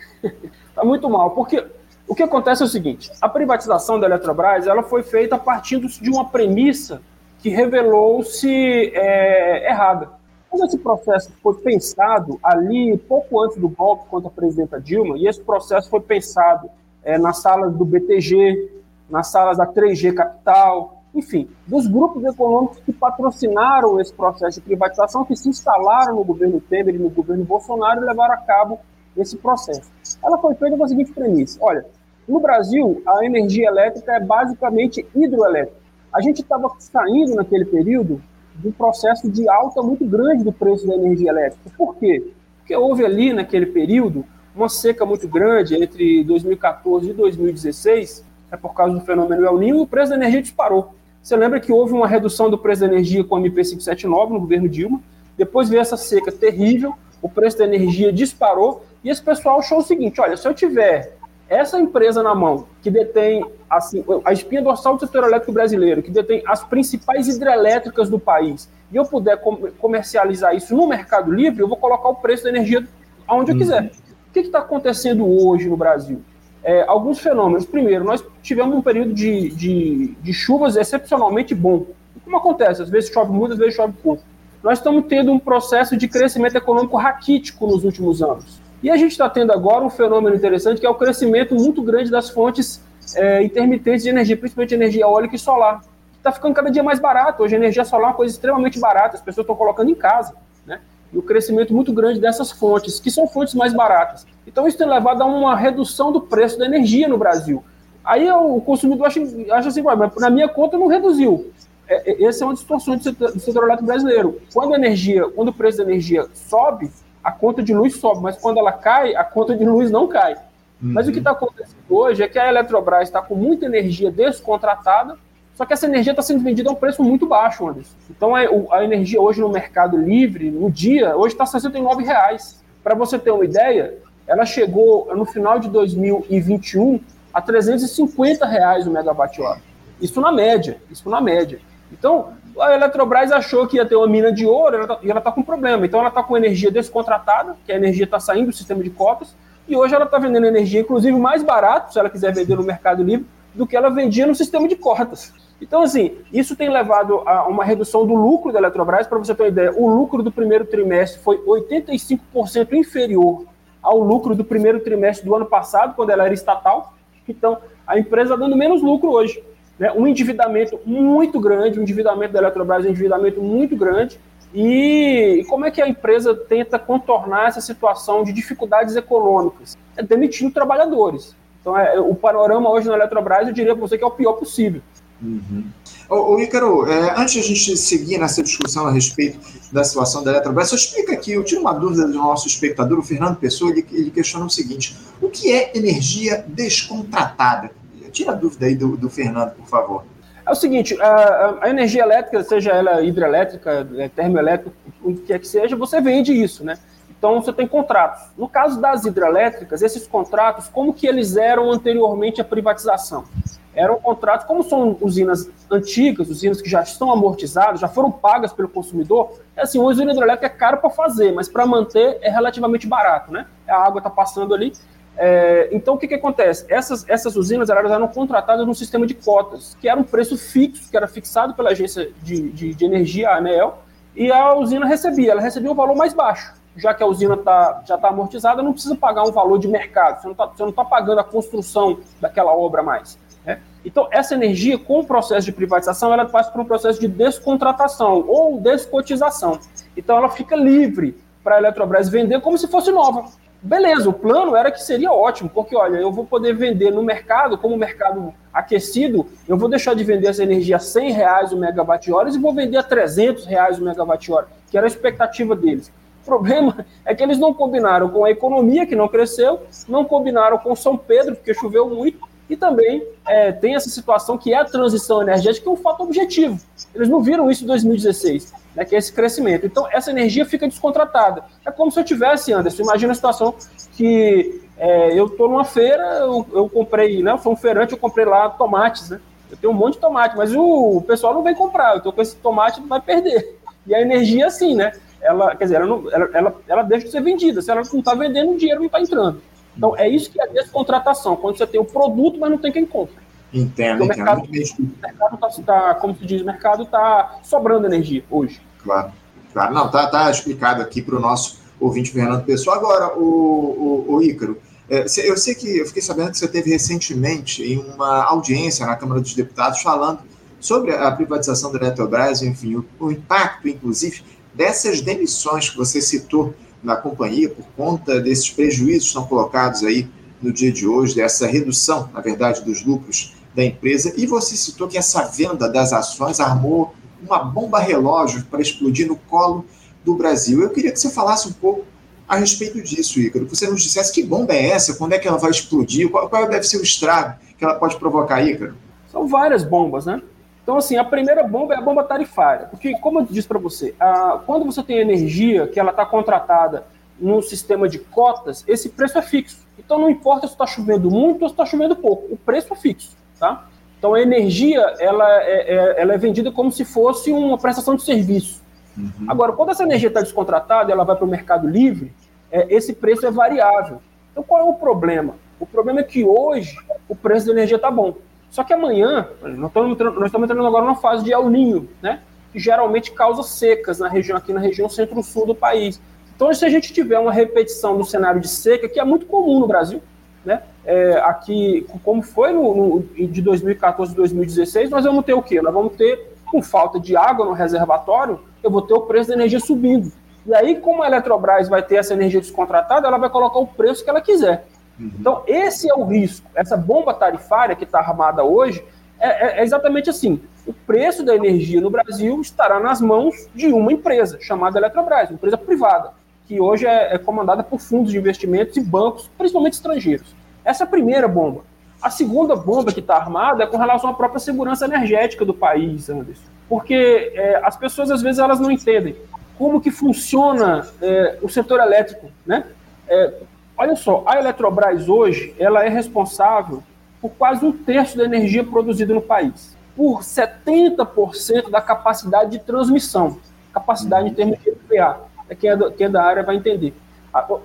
está 0.68 0.81
muito 0.83 1.07
mal, 1.07 1.30
porque 1.30 1.63
o 2.07 2.15
que 2.15 2.24
acontece 2.24 2.63
é 2.63 2.65
o 2.65 2.68
seguinte: 2.68 3.12
a 3.21 3.30
privatização 3.30 4.00
da 4.00 4.07
Eletrobras 4.07 4.65
ela 4.65 4.81
foi 4.81 5.03
feita 5.03 5.36
a 5.36 5.38
partir 5.38 5.80
de 5.80 6.09
uma 6.09 6.27
premissa 6.27 7.03
que 7.38 7.50
revelou-se 7.50 8.50
é, 8.95 9.69
errada. 9.69 10.09
Quando 10.50 10.65
esse 10.65 10.80
processo 10.80 11.31
foi 11.44 11.53
pensado 11.53 12.39
ali, 12.41 12.97
pouco 12.97 13.44
antes 13.44 13.57
do 13.57 13.69
golpe 13.69 14.07
contra 14.09 14.27
a 14.27 14.31
presidenta 14.31 14.81
Dilma, 14.81 15.19
e 15.19 15.27
esse 15.27 15.39
processo 15.39 15.88
foi 15.88 16.01
pensado 16.01 16.68
é, 17.03 17.19
nas 17.19 17.38
salas 17.38 17.71
do 17.75 17.86
BTG, 17.86 18.79
nas 19.10 19.28
salas 19.28 19.58
da 19.58 19.66
3G 19.66 20.14
Capital, 20.14 21.04
enfim, 21.14 21.50
dos 21.68 21.88
grupos 21.88 22.24
econômicos 22.24 22.80
que 22.80 22.94
patrocinaram 22.94 24.00
esse 24.00 24.14
processo 24.14 24.60
de 24.60 24.66
privatização, 24.66 25.26
que 25.26 25.36
se 25.36 25.50
instalaram 25.50 26.16
no 26.16 26.24
governo 26.24 26.62
Temer 26.62 26.96
e 26.96 27.00
no 27.00 27.10
governo 27.10 27.44
Bolsonaro 27.44 28.02
e 28.02 28.06
levaram 28.06 28.34
a 28.36 28.38
cabo 28.38 28.80
esse 29.18 29.38
processo. 29.38 29.90
Ela 30.24 30.38
foi 30.38 30.54
feita 30.56 30.78
com 30.78 30.84
a 30.84 30.88
seguinte 30.88 31.12
premissa: 31.12 31.58
olha, 31.62 31.86
no 32.28 32.40
Brasil, 32.40 33.02
a 33.08 33.26
energia 33.26 33.68
elétrica 33.68 34.14
é 34.14 34.20
basicamente 34.20 35.06
hidroelétrica. 35.16 35.80
A 36.14 36.22
gente 36.22 36.42
estava 36.42 36.70
saindo 36.78 37.36
naquele 37.36 37.66
período 37.66 38.22
de 38.56 38.68
um 38.68 38.72
processo 38.72 39.30
de 39.30 39.50
alta 39.50 39.82
muito 39.82 40.06
grande 40.06 40.44
do 40.44 40.52
preço 40.52 40.86
da 40.88 40.96
energia 40.96 41.30
elétrica. 41.30 41.72
Por 41.78 41.96
quê? 41.96 42.32
Porque 42.58 42.76
houve 42.76 43.06
ali, 43.06 43.34
naquele 43.34 43.66
período, 43.66 44.26
uma 44.56 44.70
seca 44.70 45.06
muito 45.06 45.28
grande 45.28 45.76
entre 45.76 46.24
2014 46.24 47.10
e 47.10 47.14
2016, 47.14 48.26
é 48.51 48.57
por 48.57 48.74
causa 48.74 48.94
do 48.94 49.01
fenômeno 49.01 49.46
El 49.46 49.63
e 49.63 49.74
o 49.74 49.88
preço 49.88 50.10
da 50.10 50.16
energia 50.16 50.42
disparou. 50.42 50.94
Você 51.22 51.36
lembra 51.36 51.60
que 51.60 51.72
houve 51.72 51.94
uma 51.94 52.07
redução 52.07 52.50
do 52.50 52.57
preço 52.57 52.81
da 52.81 52.88
energia 52.88 53.24
com 53.24 53.36
a 53.36 53.40
MP579 53.40 54.30
no 54.30 54.40
governo 54.40 54.69
Dilma, 54.69 55.01
depois 55.38 55.69
veio 55.69 55.81
essa 55.81 55.98
seca 55.98 56.31
terrível, 56.31 56.94
o 57.22 57.30
preço 57.30 57.57
da 57.57 57.66
energia 57.66 58.12
disparou, 58.12 58.86
e 59.04 59.10
esse 59.10 59.22
pessoal 59.22 59.60
achou 59.60 59.80
o 59.80 59.84
seguinte: 59.84 60.19
olha, 60.19 60.36
se 60.36 60.48
eu 60.48 60.54
tiver 60.54 61.18
essa 61.48 61.80
empresa 61.80 62.22
na 62.22 62.36
mão, 62.36 62.68
que 62.81 62.92
detém 62.92 63.44
assim, 63.69 64.04
a 64.25 64.34
espinha 64.34 64.62
dorsal 64.62 64.96
do 64.96 65.00
setor 65.00 65.24
elétrico 65.24 65.51
brasileiro, 65.51 66.01
que 66.01 66.12
detém 66.12 66.42
as 66.46 66.63
principais 66.63 67.28
hidrelétricas 67.28 68.10
do 68.10 68.19
país, 68.19 68.69
e 68.92 68.96
eu 68.96 69.06
puder 69.06 69.40
comercializar 69.78 70.56
isso 70.56 70.75
no 70.75 70.88
mercado 70.88 71.31
livre, 71.31 71.62
eu 71.62 71.68
vou 71.68 71.78
colocar 71.78 72.10
o 72.10 72.16
preço 72.16 72.44
da 72.44 72.50
energia 72.50 72.88
aonde 73.28 73.51
eu 73.51 73.56
uhum. 73.56 73.62
quiser. 73.62 73.92
O 74.28 74.31
que 74.31 74.40
está 74.40 74.60
acontecendo 74.60 75.25
hoje 75.25 75.69
no 75.69 75.78
Brasil? 75.78 76.22
É, 76.64 76.84
alguns 76.88 77.20
fenômenos. 77.20 77.66
Primeiro, 77.66 78.04
nós 78.04 78.24
tivemos 78.42 78.76
um 78.76 78.82
período 78.82 79.14
de, 79.14 79.50
de, 79.50 80.08
de 80.22 80.34
chuvas 80.34 80.76
excepcionalmente 80.76 81.56
bom. 81.56 81.86
Como 82.24 82.36
acontece? 82.38 82.82
Às 82.82 82.90
vezes 82.90 83.10
chove 83.12 83.32
muito, 83.32 83.54
às 83.54 83.60
vezes 83.60 83.76
chove 83.76 83.94
pouco. 84.04 84.24
Nós 84.62 84.78
estamos 84.80 85.06
tendo 85.08 85.32
um 85.32 85.40
processo 85.40 85.96
de 85.96 86.08
crescimento 86.08 86.56
econômico 86.56 86.98
raquítico 86.98 87.66
nos 87.66 87.86
últimos 87.86 88.22
anos. 88.22 88.60
E 88.84 88.90
a 88.90 88.98
gente 88.98 89.12
está 89.12 89.30
tendo 89.30 89.52
agora 89.52 89.84
um 89.84 89.90
fenômeno 89.90 90.36
interessante 90.36 90.80
que 90.80 90.86
é 90.86 90.90
o 90.90 90.96
crescimento 90.96 91.56
muito 91.56 91.82
grande 91.82 92.10
das 92.10 92.30
fontes 92.30 92.82
é, 93.16 93.44
intermitentes 93.44 94.04
de 94.04 94.10
energia, 94.10 94.38
principalmente 94.38 94.74
energia 94.74 95.04
eólica 95.04 95.36
e 95.36 95.40
solar. 95.40 95.82
Está 96.18 96.32
ficando 96.32 96.54
cada 96.54 96.70
dia 96.70 96.84
mais 96.84 97.00
barato. 97.00 97.44
Hoje 97.44 97.56
a 97.56 97.58
energia 97.58 97.86
solar 97.86 98.08
é 98.08 98.12
uma 98.12 98.16
coisa 98.16 98.34
extremamente 98.34 98.80
barata, 98.80 99.16
as 99.16 99.22
pessoas 99.22 99.44
estão 99.44 99.56
colocando 99.56 99.90
em 99.90 99.96
casa. 99.96 100.34
Né? 100.66 100.80
E 101.12 101.18
o 101.18 101.22
crescimento 101.22 101.74
muito 101.74 101.92
grande 101.92 102.20
dessas 102.20 102.52
fontes, 102.52 103.00
que 103.00 103.10
são 103.10 103.28
fontes 103.28 103.54
mais 103.54 103.74
baratas. 103.74 104.26
Então 104.46 104.68
isso 104.68 104.78
tem 104.78 104.88
levado 104.88 105.22
a 105.22 105.26
uma 105.26 105.56
redução 105.56 106.12
do 106.12 106.22
preço 106.22 106.58
da 106.58 106.66
energia 106.66 107.08
no 107.08 107.18
Brasil. 107.18 107.64
Aí 108.04 108.30
o 108.32 108.62
consumidor 108.62 109.08
acha, 109.08 109.20
acha 109.52 109.70
assim, 109.70 109.82
mas 109.82 110.16
na 110.16 110.30
minha 110.30 110.48
conta 110.48 110.78
não 110.78 110.88
reduziu. 110.88 111.52
É, 111.88 112.12
é, 112.12 112.24
essa 112.24 112.44
é 112.44 112.48
uma 112.48 112.54
distorção 112.54 112.96
do 112.96 113.04
setor, 113.04 113.32
do 113.32 113.40
setor 113.40 113.64
elétrico 113.64 113.88
brasileiro. 113.88 114.42
Quando 114.54 114.74
a 114.74 114.78
energia, 114.78 115.28
quando 115.30 115.50
o 115.50 115.54
preço 115.54 115.80
da 115.80 115.84
energia 115.84 116.28
sobe, 116.34 116.92
a 117.24 117.32
conta 117.32 117.62
de 117.62 117.74
luz 117.74 117.96
sobe, 117.98 118.22
mas 118.22 118.38
quando 118.38 118.60
ela 118.60 118.72
cai, 118.72 119.16
a 119.16 119.24
conta 119.24 119.56
de 119.56 119.66
luz 119.66 119.92
não 119.92 120.08
cai. 120.08 120.34
Uhum. 120.34 120.94
Mas 120.94 121.08
o 121.08 121.12
que 121.12 121.18
está 121.18 121.32
acontecendo 121.32 121.78
hoje 121.90 122.24
é 122.24 122.28
que 122.28 122.40
a 122.40 122.48
Eletrobras 122.48 123.04
está 123.04 123.22
com 123.22 123.36
muita 123.36 123.66
energia 123.66 124.12
descontratada, 124.12 125.18
só 125.60 125.66
que 125.66 125.74
essa 125.74 125.88
energia 125.88 126.14
está 126.14 126.22
sendo 126.22 126.42
vendida 126.42 126.70
a 126.70 126.72
um 126.72 126.76
preço 126.76 127.04
muito 127.04 127.28
baixo, 127.28 127.68
Anderson. 127.68 127.94
Então 128.10 128.34
a, 128.34 128.40
a 128.78 128.82
energia 128.82 129.20
hoje 129.20 129.42
no 129.42 129.50
mercado 129.50 129.98
livre, 129.98 130.50
no 130.50 130.72
dia, 130.72 131.18
hoje 131.18 131.34
está 131.34 131.46
69 131.46 132.02
reais. 132.02 132.64
Para 132.82 132.96
você 132.96 133.20
ter 133.20 133.32
uma 133.32 133.44
ideia, 133.44 133.98
ela 134.26 134.46
chegou 134.46 135.14
no 135.14 135.26
final 135.26 135.60
de 135.60 135.68
2021 135.68 137.02
a 137.34 137.42
350 137.42 138.46
reais 138.46 138.88
o 138.88 138.92
megawatt-hora. 138.92 139.62
Isso 140.00 140.22
na 140.22 140.32
média, 140.32 140.78
isso 140.90 141.10
na 141.10 141.20
média. 141.20 141.60
Então, 141.92 142.30
a 142.58 142.74
Eletrobras 142.74 143.30
achou 143.30 143.68
que 143.68 143.76
ia 143.76 143.86
ter 143.86 143.98
uma 143.98 144.08
mina 144.08 144.32
de 144.32 144.46
ouro 144.46 144.78
ela 144.78 144.88
tá, 144.88 145.00
e 145.04 145.12
ela 145.12 145.20
está 145.20 145.30
com 145.30 145.44
problema. 145.44 145.86
Então, 145.86 146.00
ela 146.00 146.08
está 146.08 146.24
com 146.24 146.38
energia 146.38 146.72
descontratada, 146.72 147.58
que 147.66 147.72
a 147.74 147.76
energia 147.76 148.06
está 148.06 148.18
saindo 148.18 148.48
do 148.48 148.56
sistema 148.56 148.82
de 148.82 148.92
cotas, 148.92 149.36
e 149.68 149.76
hoje 149.76 149.94
ela 149.94 150.06
está 150.06 150.18
vendendo 150.20 150.48
energia, 150.48 150.80
inclusive, 150.80 151.20
mais 151.20 151.44
barato, 151.44 151.92
se 151.92 152.00
ela 152.00 152.10
quiser 152.10 152.34
vender 152.34 152.56
no 152.56 152.64
Mercado 152.64 153.04
Livre, 153.04 153.28
do 153.54 153.68
que 153.68 153.76
ela 153.76 153.90
vendia 153.90 154.26
no 154.26 154.34
sistema 154.34 154.66
de 154.66 154.78
cotas. 154.78 155.34
Então, 155.62 155.82
assim, 155.82 156.18
isso 156.32 156.56
tem 156.56 156.70
levado 156.70 157.22
a 157.26 157.48
uma 157.48 157.66
redução 157.66 158.06
do 158.06 158.16
lucro 158.16 158.52
da 158.52 158.60
Eletrobras. 158.60 159.08
Para 159.08 159.18
você 159.18 159.36
ter 159.36 159.44
uma 159.44 159.50
ideia, 159.50 159.74
o 159.76 159.90
lucro 159.90 160.24
do 160.24 160.32
primeiro 160.32 160.66
trimestre 160.66 161.22
foi 161.22 161.38
85% 161.38 162.74
inferior 162.74 163.46
ao 163.82 164.00
lucro 164.00 164.36
do 164.36 164.44
primeiro 164.44 164.80
trimestre 164.80 165.26
do 165.26 165.36
ano 165.36 165.46
passado, 165.46 165.96
quando 165.96 166.12
ela 166.12 166.26
era 166.26 166.34
estatal. 166.34 166.94
Então, 167.28 167.58
a 167.86 168.00
empresa 168.00 168.38
dando 168.38 168.56
menos 168.56 168.82
lucro 168.82 169.12
hoje. 169.12 169.44
Né? 169.78 169.92
Um 169.92 170.08
endividamento 170.08 170.80
muito 170.86 171.40
grande, 171.40 171.80
o 171.80 171.82
endividamento 171.82 172.34
da 172.34 172.40
Eletrobras 172.40 172.86
é 172.86 172.88
um 172.88 172.92
endividamento 172.92 173.42
muito 173.42 173.76
grande. 173.76 174.20
E 174.54 175.46
como 175.48 175.66
é 175.66 175.72
que 175.72 175.82
a 175.82 175.88
empresa 175.88 176.34
tenta 176.34 176.80
contornar 176.80 177.48
essa 177.48 177.62
situação 177.62 178.24
de 178.24 178.34
dificuldades 178.34 178.96
econômicas? 178.96 179.78
É 179.96 180.02
demitindo 180.02 180.52
trabalhadores. 180.52 181.36
Então, 181.62 181.78
é, 181.78 182.00
o 182.00 182.16
panorama 182.16 182.70
hoje 182.70 182.88
na 182.88 182.96
Eletrobras, 182.96 183.48
eu 183.48 183.54
diria 183.54 183.76
para 183.76 183.82
você 183.82 183.98
que 183.98 184.04
é 184.04 184.08
o 184.08 184.12
pior 184.12 184.34
possível. 184.34 184.82
Uhum. 185.21 185.66
Ô, 186.10 186.33
ô 186.33 186.39
Ícaro, 186.39 186.89
é, 186.89 187.19
antes 187.19 187.33
de 187.33 187.39
a 187.39 187.44
gente 187.44 187.77
seguir 187.77 188.18
nessa 188.18 188.42
discussão 188.42 188.88
a 188.88 188.92
respeito 188.92 189.39
da 189.71 189.83
situação 189.83 190.24
da 190.24 190.31
Eletrobras, 190.31 190.69
só 190.69 190.75
explica 190.75 191.13
aqui, 191.13 191.33
eu 191.33 191.44
tiro 191.44 191.62
uma 191.62 191.74
dúvida 191.74 192.07
do 192.07 192.13
nosso 192.13 192.48
espectador, 192.48 193.00
o 193.00 193.04
Fernando 193.04 193.38
Pessoa, 193.38 193.71
ele, 193.71 193.86
ele 193.92 194.12
questiona 194.12 194.45
o 194.45 194.50
seguinte, 194.50 194.98
o 195.21 195.30
que 195.30 195.51
é 195.51 195.77
energia 195.77 196.44
descontratada? 196.48 197.71
Tira 198.12 198.31
a 198.31 198.36
dúvida 198.36 198.66
aí 198.66 198.75
do, 198.75 198.98
do 198.98 199.10
Fernando, 199.10 199.54
por 199.54 199.68
favor. 199.68 200.04
É 200.45 200.51
o 200.51 200.56
seguinte, 200.56 201.00
a, 201.00 201.60
a, 201.62 201.69
energia 201.69 202.01
elétrica, 202.01 202.42
seja 202.44 202.72
ela 202.72 203.04
hidrelétrica, 203.04 203.88
é, 203.98 204.10
termoelétrica, 204.10 204.75
o 205.04 205.13
que 205.13 205.22
quer 205.22 205.39
que 205.39 205.48
seja, 205.48 205.75
você 205.75 206.01
vende 206.01 206.33
isso, 206.33 206.63
né? 206.63 206.80
Então 207.07 207.39
você 207.39 207.54
tem 207.54 207.68
contratos. 207.68 208.24
No 208.38 208.50
caso 208.50 208.81
das 208.81 209.06
hidrelétricas, 209.06 209.81
esses 209.81 210.07
contratos, 210.07 210.68
como 210.68 210.94
que 210.94 211.06
eles 211.06 211.36
eram 211.36 211.72
anteriormente 211.72 212.42
à 212.42 212.44
privatização? 212.44 213.25
Eram 213.74 214.00
contratos, 214.00 214.45
como 214.45 214.63
são 214.63 214.98
usinas 215.00 215.50
antigas, 215.69 216.30
usinas 216.30 216.62
que 216.62 216.69
já 216.69 216.81
estão 216.81 217.12
amortizadas, 217.12 217.80
já 217.80 217.88
foram 217.88 218.12
pagas 218.12 218.51
pelo 218.51 218.68
consumidor, 218.68 219.39
é 219.56 219.62
assim, 219.62 219.80
uma 219.80 219.89
usina 219.89 220.12
hidrelétrica 220.12 220.48
é 220.48 220.50
caro 220.50 220.77
para 220.77 220.89
fazer, 220.89 221.31
mas 221.31 221.48
para 221.48 221.66
manter 221.66 222.18
é 222.21 222.30
relativamente 222.30 222.88
barato, 222.88 223.31
né? 223.31 223.45
A 223.68 223.75
água 223.75 224.00
está 224.00 224.10
passando 224.10 224.54
ali, 224.54 224.74
é, 225.21 225.68
então, 225.74 225.95
o 225.95 225.98
que, 225.98 226.07
que 226.07 226.13
acontece? 226.13 226.66
Essas, 226.69 227.04
essas 227.10 227.36
usinas 227.36 227.69
elas 227.69 227.92
eram 227.92 228.07
contratadas 228.07 228.66
num 228.66 228.74
sistema 228.74 229.06
de 229.06 229.13
cotas, 229.13 229.75
que 229.81 229.89
era 229.89 230.00
um 230.00 230.04
preço 230.04 230.38
fixo, 230.38 230.89
que 230.89 230.95
era 230.95 231.10
fixado 231.10 231.54
pela 231.54 231.72
agência 231.72 232.10
de, 232.24 232.50
de, 232.51 232.74
de 232.74 232.86
energia, 232.86 233.32
a 233.32 233.38
ANEEL, 233.38 233.79
e 234.15 234.32
a 234.32 234.53
usina 234.53 234.86
recebia. 234.86 235.34
Ela 235.34 235.41
recebia 235.41 235.70
um 235.70 235.75
valor 235.75 235.94
mais 235.94 236.13
baixo. 236.13 236.53
Já 236.77 236.94
que 236.94 237.03
a 237.03 237.05
usina 237.05 237.36
tá, 237.36 237.82
já 237.86 237.96
está 237.96 238.08
amortizada, 238.08 238.63
não 238.63 238.72
precisa 238.72 238.96
pagar 238.96 239.24
um 239.24 239.32
valor 239.34 239.60
de 239.60 239.67
mercado. 239.67 240.22
Você 240.22 240.27
não 240.27 240.70
está 240.70 240.84
tá 240.84 240.86
pagando 240.86 241.20
a 241.20 241.24
construção 241.24 242.00
daquela 242.22 242.53
obra 242.53 242.82
mais. 242.82 243.20
Né? 243.46 243.60
Então, 243.84 244.08
essa 244.12 244.34
energia, 244.34 244.77
com 244.77 245.00
o 245.00 245.05
processo 245.05 245.46
de 245.46 245.51
privatização, 245.51 246.13
ela 246.13 246.25
passa 246.25 246.51
por 246.51 246.62
um 246.62 246.65
processo 246.65 247.00
de 247.00 247.08
descontratação 247.08 248.25
ou 248.27 248.60
descotização. 248.60 249.60
Então, 249.96 250.17
ela 250.17 250.29
fica 250.29 250.55
livre 250.55 251.17
para 251.43 251.55
a 251.55 251.58
Eletrobras 251.60 252.10
vender 252.10 252.41
como 252.41 252.58
se 252.58 252.67
fosse 252.67 252.91
nova. 252.91 253.25
Beleza, 253.62 254.10
o 254.10 254.13
plano 254.13 254.55
era 254.55 254.72
que 254.72 254.81
seria 254.81 255.12
ótimo, 255.12 255.50
porque 255.50 255.75
olha, 255.75 255.98
eu 255.98 256.13
vou 256.13 256.25
poder 256.25 256.53
vender 256.53 256.91
no 256.91 257.03
mercado, 257.03 257.58
como 257.58 257.75
o 257.75 257.77
mercado 257.77 258.34
aquecido, 258.53 259.27
eu 259.46 259.58
vou 259.58 259.67
deixar 259.67 259.93
de 259.93 260.03
vender 260.03 260.27
essa 260.27 260.43
energia 260.43 260.77
a 260.77 260.79
100 260.79 261.12
reais 261.12 261.51
o 261.51 261.58
megawatt-hora 261.58 262.29
e 262.29 262.38
vou 262.38 262.53
vender 262.53 262.77
a 262.77 262.84
300 262.84 263.46
reais 263.46 263.77
o 263.77 263.84
megawatt-hora, 263.84 264.48
que 264.72 264.77
era 264.77 264.86
a 264.86 264.88
expectativa 264.88 265.58
deles. 265.58 265.91
O 266.22 266.25
problema 266.25 266.86
é 267.03 267.13
que 267.13 267.22
eles 267.22 267.38
não 267.38 267.53
combinaram 267.53 268.08
com 268.08 268.24
a 268.24 268.31
economia, 268.31 268.86
que 268.86 268.96
não 268.96 269.10
cresceu, 269.10 269.60
não 269.89 270.05
combinaram 270.05 270.58
com 270.58 270.74
São 270.74 270.96
Pedro, 270.96 271.36
porque 271.36 271.53
choveu 271.53 271.89
muito, 271.89 272.28
e 272.50 272.56
também 272.56 273.06
é, 273.27 273.51
tem 273.51 273.75
essa 273.75 273.89
situação 273.89 274.38
que 274.38 274.53
é 274.53 274.58
a 274.58 274.65
transição 274.65 275.22
energética, 275.22 275.63
que 275.63 275.70
é 275.70 275.72
um 275.72 275.77
fato 275.77 276.01
objetivo. 276.01 276.60
Eles 276.96 277.08
não 277.08 277.22
viram 277.22 277.50
isso 277.50 277.63
em 277.63 277.68
2016, 277.68 278.53
né, 278.75 278.84
que 278.84 278.96
é 278.96 278.98
esse 278.98 279.13
crescimento. 279.13 279.65
Então, 279.65 279.88
essa 279.91 280.10
energia 280.10 280.46
fica 280.46 280.68
descontratada. 280.68 281.44
É 281.63 281.72
como 281.72 281.91
se 281.91 282.00
eu 282.00 282.03
tivesse, 282.03 282.51
Anderson, 282.51 282.82
imagina 282.82 283.12
a 283.12 283.15
situação 283.15 283.53
que 283.94 284.62
é, 284.77 285.20
eu 285.20 285.27
estou 285.27 285.48
numa 285.48 285.63
feira, 285.63 286.03
eu, 286.22 286.46
eu, 286.51 286.70
comprei, 286.70 287.22
né, 287.22 287.38
fui 287.38 287.53
um 287.53 287.56
feirante, 287.56 287.94
eu 287.94 288.00
comprei 288.00 288.25
lá 288.25 288.50
tomates, 288.50 289.12
né? 289.12 289.20
Eu 289.51 289.58
tenho 289.58 289.74
um 289.74 289.75
monte 289.75 289.96
de 289.96 290.00
tomate, 290.00 290.38
mas 290.38 290.53
o, 290.56 291.03
pessoal 291.08 291.34
não 291.34 291.44
vem 291.44 291.56
comprar, 291.56 291.94
eu 291.94 291.98
estou 291.98 292.13
com 292.13 292.22
esse 292.22 292.36
tomate, 292.36 292.82
vai 292.82 293.01
perder. 293.01 293.58
E 293.86 293.96
a 293.96 294.01
energia, 294.01 294.48
assim, 294.48 294.75
né? 294.75 294.94
Ela, 295.22 295.56
quer 295.56 295.65
dizer, 295.65 295.75
ela, 295.77 295.86
não, 295.86 296.12
ela, 296.12 296.29
ela, 296.34 296.56
ela 296.68 296.84
deixa 296.84 297.06
de 297.06 297.12
ser 297.12 297.22
vendida. 297.22 297.62
Se 297.62 297.72
ela 297.72 297.82
não 297.91 298.00
está 298.00 298.13
vendendo, 298.13 298.51
o 298.51 298.58
dinheiro 298.58 298.79
não 298.79 298.86
está 298.86 299.01
entrando. 299.01 299.41
Então, 299.79 299.95
é 299.98 300.09
isso 300.09 300.29
que 300.29 300.41
é 300.41 300.48
descontratação, 300.48 301.38
quando 301.38 301.57
você 301.57 301.65
tem 301.65 301.79
o 301.79 301.86
produto, 301.86 302.38
mas 302.38 302.51
não 302.51 302.57
tem 302.57 302.69
quem 302.69 302.86
compra. 302.86 303.15
Entendo, 303.53 304.03
entendo. 304.03 304.03
O 304.03 304.07
mercado 304.07 304.48
está, 304.51 305.63
tá, 305.65 305.95
como 305.95 306.13
se 306.17 306.25
diz, 306.25 306.41
o 306.41 306.45
mercado 306.45 306.83
está 306.83 307.39
sobrando 307.43 307.88
energia 307.88 308.21
hoje. 308.29 308.62
Claro, 308.83 309.13
claro. 309.53 309.74
Não, 309.74 309.89
tá, 309.89 310.07
tá 310.07 310.29
explicado 310.29 310.81
aqui 310.81 311.01
para 311.01 311.15
o 311.15 311.19
nosso 311.19 311.59
ouvinte 311.79 312.12
Fernando 312.12 312.43
Pessoa. 312.43 312.75
Agora, 312.75 313.17
o, 313.17 314.05
o, 314.09 314.15
o 314.15 314.21
Ícaro, 314.21 314.59
é, 314.89 315.05
eu 315.24 315.38
sei 315.38 315.55
que 315.55 315.77
eu 315.77 315.86
fiquei 315.86 316.01
sabendo 316.01 316.31
que 316.31 316.38
você 316.38 316.48
teve 316.48 316.69
recentemente 316.69 317.63
em 317.63 317.77
uma 317.77 318.25
audiência 318.25 318.86
na 318.86 318.98
Câmara 318.98 319.21
dos 319.21 319.33
Deputados 319.33 319.81
falando 319.81 320.19
sobre 320.59 320.93
a 320.93 321.09
privatização 321.09 321.71
da 321.71 321.79
Eletrobras, 321.79 322.41
enfim, 322.41 322.75
o, 322.75 322.86
o 323.00 323.12
impacto, 323.12 323.69
inclusive, 323.69 324.24
dessas 324.53 325.00
demissões 325.00 325.69
que 325.69 325.77
você 325.77 326.01
citou 326.01 326.53
na 326.83 326.95
companhia 326.95 327.50
por 327.50 327.65
conta 327.75 328.19
desses 328.19 328.50
prejuízos 328.50 329.03
que 329.03 329.07
estão 329.07 329.25
colocados 329.25 329.83
aí 329.83 330.07
no 330.41 330.51
dia 330.53 330.71
de 330.71 330.88
hoje, 330.88 331.15
dessa 331.15 331.45
redução, 331.45 332.09
na 332.13 332.21
verdade, 332.21 332.63
dos 332.63 332.86
lucros 332.86 333.36
da 333.53 333.63
empresa. 333.63 334.13
E 334.15 334.25
você 334.25 334.55
citou 334.55 334.88
que 334.88 334.98
essa 334.98 335.24
venda 335.25 335.67
das 335.67 335.91
ações 335.91 336.39
armou 336.39 336.93
uma 337.21 337.39
bomba 337.39 337.79
relógio 337.79 338.45
para 338.50 338.62
explodir 338.62 339.07
no 339.07 339.15
colo 339.15 339.65
do 340.05 340.15
Brasil. 340.15 340.62
Eu 340.62 340.69
queria 340.69 340.91
que 340.91 341.00
você 341.00 341.09
falasse 341.09 341.48
um 341.48 341.53
pouco 341.53 341.86
a 342.27 342.38
respeito 342.38 342.81
disso, 342.81 343.19
Ícaro. 343.19 343.45
Que 343.45 343.55
você 343.55 343.67
nos 343.67 343.81
dissesse 343.81 344.13
que 344.13 344.24
bomba 344.24 344.53
é 344.53 344.67
essa, 344.69 344.93
quando 344.95 345.13
é 345.13 345.19
que 345.19 345.27
ela 345.27 345.38
vai 345.38 345.51
explodir, 345.51 346.09
qual, 346.09 346.29
qual 346.29 346.48
deve 346.48 346.63
ser 346.63 346.77
o 346.77 346.83
estrago 346.83 347.39
que 347.57 347.63
ela 347.63 347.75
pode 347.75 347.98
provocar, 347.98 348.41
Ícaro? 348.41 348.75
São 349.12 349.27
várias 349.27 349.63
bombas, 349.63 350.05
né? 350.05 350.21
Então, 350.70 350.78
assim, 350.78 350.98
a 350.98 351.04
primeira 351.04 351.42
bomba 351.42 351.74
é 351.74 351.78
a 351.78 351.82
bomba 351.82 352.04
tarifária. 352.04 352.68
Porque, 352.68 352.94
como 353.00 353.22
eu 353.22 353.26
disse 353.26 353.48
para 353.48 353.58
você, 353.58 353.96
a, 354.00 354.40
quando 354.46 354.64
você 354.66 354.84
tem 354.84 355.00
energia 355.00 355.66
que 355.66 355.80
ela 355.80 355.90
está 355.90 356.06
contratada 356.06 356.86
num 357.20 357.42
sistema 357.42 357.90
de 357.90 357.98
cotas, 357.98 358.64
esse 358.68 358.90
preço 358.90 359.18
é 359.18 359.22
fixo. 359.24 359.66
Então, 359.80 359.98
não 359.98 360.12
importa 360.12 360.46
se 360.46 360.54
está 360.54 360.68
chovendo 360.68 361.10
muito 361.10 361.42
ou 361.42 361.50
se 361.50 361.54
está 361.54 361.66
chovendo 361.66 361.96
pouco, 361.96 362.32
o 362.32 362.38
preço 362.38 362.72
é 362.72 362.76
fixo, 362.76 363.18
tá? 363.40 363.68
Então, 363.98 364.14
a 364.14 364.22
energia, 364.22 364.80
ela 365.00 365.42
é, 365.42 365.76
é, 365.76 366.02
ela 366.04 366.14
é 366.14 366.18
vendida 366.20 366.52
como 366.52 366.72
se 366.72 366.86
fosse 366.86 367.32
uma 367.32 367.58
prestação 367.58 367.96
de 367.96 368.04
serviço. 368.04 368.62
Uhum. 368.96 369.26
Agora, 369.28 369.54
quando 369.54 369.70
essa 369.70 369.82
energia 369.82 370.10
está 370.10 370.22
descontratada, 370.22 370.92
ela 370.92 371.04
vai 371.04 371.16
para 371.16 371.26
o 371.26 371.28
mercado 371.28 371.68
livre, 371.68 372.14
é, 372.52 372.68
esse 372.70 372.94
preço 372.94 373.26
é 373.26 373.32
variável. 373.32 374.04
Então, 374.32 374.44
qual 374.44 374.62
é 374.62 374.64
o 374.70 374.74
problema? 374.74 375.34
O 375.60 375.66
problema 375.66 376.02
é 376.02 376.04
que 376.04 376.24
hoje 376.24 376.78
o 377.08 377.16
preço 377.16 377.48
da 377.48 377.54
energia 377.54 377.78
está 377.78 377.90
bom. 377.90 378.18
Só 378.50 378.63
que 378.63 378.74
amanhã, 378.74 379.27
nós 379.41 379.68
estamos, 379.68 379.91
entrando, 379.91 380.15
nós 380.15 380.25
estamos 380.25 380.50
entrando 380.50 380.68
agora 380.68 380.86
numa 380.86 380.96
fase 380.96 381.24
de 381.24 381.32
El 381.32 381.50
Ninho, 381.50 381.89
né? 382.01 382.22
Que 382.51 382.60
geralmente 382.60 383.12
causa 383.12 383.44
secas 383.44 384.00
na 384.00 384.08
região, 384.08 384.38
aqui 384.38 384.51
na 384.51 384.60
região 384.60 384.89
centro-sul 384.89 385.46
do 385.46 385.56
país. 385.56 386.01
Então, 386.36 386.51
se 386.53 386.65
a 386.65 386.70
gente 386.70 386.91
tiver 386.94 387.20
uma 387.20 387.32
repetição 387.32 387.98
do 387.98 388.03
cenário 388.03 388.41
de 388.41 388.48
seca, 388.48 388.89
que 388.89 389.00
é 389.00 389.03
muito 389.03 389.25
comum 389.25 389.60
no 389.60 389.68
Brasil, 389.68 390.01
né? 390.44 390.63
É, 390.86 391.20
aqui, 391.20 391.86
como 392.03 392.22
foi 392.22 392.51
no, 392.51 392.74
no, 392.75 393.27
de 393.27 393.41
2014 393.41 394.13
e 394.13 394.15
2016, 394.15 394.89
nós 394.89 395.06
vamos 395.06 395.25
ter 395.25 395.34
o 395.34 395.41
quê? 395.41 395.62
Nós 395.62 395.74
vamos 395.74 395.96
ter, 395.96 396.34
com 396.46 396.62
falta 396.62 397.00
de 397.00 397.15
água 397.15 397.46
no 397.46 397.51
reservatório, 397.51 398.39
eu 398.63 398.72
vou 398.72 398.82
ter 398.82 398.94
o 398.94 399.01
preço 399.01 399.29
da 399.29 399.36
energia 399.36 399.60
subindo. 399.60 400.12
E 400.46 400.53
aí, 400.56 400.79
como 400.79 401.03
a 401.03 401.08
Eletrobras 401.08 401.70
vai 401.70 401.84
ter 401.84 401.98
essa 401.98 402.13
energia 402.13 402.39
descontratada, 402.39 403.08
ela 403.08 403.18
vai 403.18 403.29
colocar 403.29 403.60
o 403.60 403.68
preço 403.68 404.03
que 404.03 404.10
ela 404.10 404.22
quiser. 404.22 404.65
Uhum. 405.00 405.12
Então, 405.20 405.44
esse 405.48 405.89
é 405.89 405.94
o 405.94 406.03
risco. 406.03 406.48
Essa 406.53 406.75
bomba 406.75 407.13
tarifária 407.13 407.75
que 407.75 407.84
está 407.84 408.00
armada 408.00 408.44
hoje 408.44 408.84
é, 409.20 409.27
é, 409.27 409.60
é, 409.60 409.63
exatamente 409.63 410.10
assim. 410.10 410.41
O 410.65 410.74
preço 410.74 411.24
da 411.24 411.36
energia 411.36 411.82
no 411.82 411.89
Brasil 411.89 412.39
estará 412.41 412.79
nas 412.79 413.01
mãos 413.01 413.48
de 413.56 413.68
uma 413.68 413.91
empresa, 413.91 414.38
chamada 414.39 414.79
Eletrobras, 414.79 415.29
uma 415.29 415.36
empresa 415.36 415.58
privada, 415.58 416.12
que 416.48 416.60
hoje 416.60 416.86
é, 416.86 417.15
é 417.15 417.18
comandada 417.18 417.63
por 417.63 417.79
fundos 417.79 418.12
de 418.12 418.18
investimentos 418.18 418.77
e 418.77 418.82
bancos, 418.82 419.29
principalmente 419.38 419.74
estrangeiros. 419.74 420.36
Essa 420.63 420.84
é 420.84 420.86
a 420.86 420.89
primeira 420.89 421.27
bomba. 421.27 421.63
A 422.01 422.10
segunda 422.10 422.56
bomba 422.56 422.94
que 422.94 423.01
está 423.01 423.15
armada 423.18 423.63
é 423.63 423.68
com 423.68 423.77
relação 423.77 424.10
à 424.10 424.13
própria 424.13 424.39
segurança 424.39 424.86
energética 424.86 425.44
do 425.44 425.53
país, 425.53 426.10
Anderson. 426.10 426.44
Porque 426.70 427.34
é, 427.36 427.60
as 427.63 427.75
pessoas, 427.75 428.10
às 428.12 428.22
vezes, 428.22 428.39
elas 428.39 428.60
não 428.60 428.72
entendem 428.72 429.15
como 429.58 429.82
que 429.82 429.91
funciona 429.91 430.88
é, 431.01 431.38
o 431.41 431.50
setor 431.50 431.82
elétrico, 431.82 432.32
né? 432.46 432.63
É, 433.08 433.34
Olha 433.79 433.95
só, 433.95 434.24
a 434.25 434.38
Eletrobras 434.38 435.07
hoje 435.07 435.55
ela 435.57 435.86
é 435.86 435.88
responsável 435.88 436.83
por 437.21 437.29
quase 437.29 437.65
um 437.65 437.71
terço 437.71 438.17
da 438.17 438.25
energia 438.25 438.62
produzida 438.62 439.13
no 439.13 439.21
país, 439.21 439.74
por 439.95 440.19
70% 440.19 441.69
da 441.69 441.79
capacidade 441.79 442.51
de 442.51 442.59
transmissão, 442.59 443.39
capacidade 443.74 444.27
em 444.27 444.33
termos 444.33 444.59
de 444.59 444.71
EPA, 444.71 445.21
é 445.48 445.55
quem, 445.55 445.69
é 445.69 445.77
da, 445.77 445.89
quem 445.91 446.07
é 446.07 446.09
da 446.09 446.21
área 446.21 446.43
vai 446.43 446.57
entender. 446.57 446.93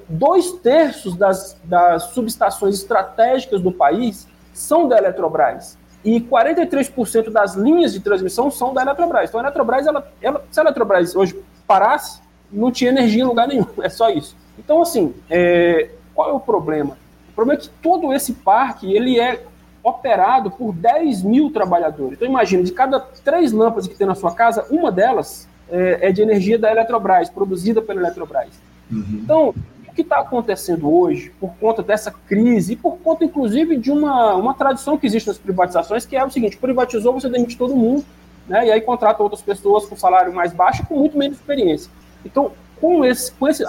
Dois 0.08 0.52
terços 0.52 1.16
das, 1.16 1.60
das 1.64 2.04
subestações 2.04 2.76
estratégicas 2.76 3.60
do 3.60 3.72
país 3.72 4.28
são 4.52 4.86
da 4.86 4.96
Eletrobras 4.96 5.76
e 6.04 6.20
43% 6.20 7.28
das 7.30 7.56
linhas 7.56 7.92
de 7.92 7.98
transmissão 7.98 8.52
são 8.52 8.72
da 8.72 8.82
Eletrobras. 8.82 9.30
Então 9.30 9.40
a 9.40 9.42
Eletrobras, 9.42 9.84
ela, 9.84 10.12
ela, 10.22 10.44
se 10.48 10.60
a 10.60 10.62
Eletrobras 10.62 11.16
hoje 11.16 11.36
parasse, 11.66 12.20
não 12.52 12.70
tinha 12.70 12.92
energia 12.92 13.24
em 13.24 13.26
lugar 13.26 13.48
nenhum, 13.48 13.66
é 13.82 13.88
só 13.88 14.10
isso. 14.10 14.36
Então, 14.56 14.80
assim, 14.80 15.12
é, 15.28 15.90
qual 16.14 16.30
é 16.30 16.32
o 16.32 16.40
problema? 16.40 16.96
O 17.30 17.34
problema 17.34 17.58
é 17.58 17.62
que 17.62 17.68
todo 17.82 18.12
esse 18.12 18.32
parque 18.32 18.92
ele 18.92 19.18
é 19.18 19.42
operado 19.82 20.50
por 20.50 20.72
10 20.72 21.22
mil 21.22 21.50
trabalhadores. 21.50 22.14
Então 22.14 22.26
imagina, 22.26 22.62
de 22.62 22.72
cada 22.72 22.98
três 23.00 23.52
lâmpadas 23.52 23.86
que 23.86 23.94
tem 23.94 24.06
na 24.06 24.14
sua 24.14 24.34
casa, 24.34 24.66
uma 24.70 24.90
delas 24.90 25.46
é, 25.68 26.08
é 26.08 26.12
de 26.12 26.22
energia 26.22 26.58
da 26.58 26.70
Eletrobras, 26.70 27.28
produzida 27.28 27.82
pela 27.82 28.00
Eletrobras. 28.00 28.50
Uhum. 28.90 29.20
Então, 29.22 29.54
o 29.86 29.92
que 29.94 30.02
está 30.02 30.18
acontecendo 30.18 30.92
hoje, 30.92 31.32
por 31.38 31.54
conta 31.60 31.82
dessa 31.82 32.10
crise, 32.10 32.72
e 32.72 32.76
por 32.76 32.98
conta, 32.98 33.24
inclusive, 33.24 33.76
de 33.76 33.90
uma, 33.90 34.34
uma 34.34 34.54
tradição 34.54 34.96
que 34.96 35.06
existe 35.06 35.26
nas 35.26 35.38
privatizações, 35.38 36.06
que 36.06 36.16
é 36.16 36.24
o 36.24 36.30
seguinte, 36.30 36.56
privatizou, 36.56 37.12
você 37.12 37.28
demite 37.28 37.56
todo 37.56 37.76
mundo, 37.76 38.04
né, 38.48 38.66
e 38.66 38.72
aí 38.72 38.80
contrata 38.80 39.22
outras 39.22 39.40
pessoas 39.40 39.86
com 39.86 39.96
salário 39.96 40.34
mais 40.34 40.52
baixo 40.52 40.84
com 40.86 40.96
muito 40.96 41.16
menos 41.16 41.38
experiência. 41.38 41.90
Então, 42.24 42.52
com 42.80 43.04
esse, 43.04 43.32
com 43.32 43.48
esse, 43.48 43.64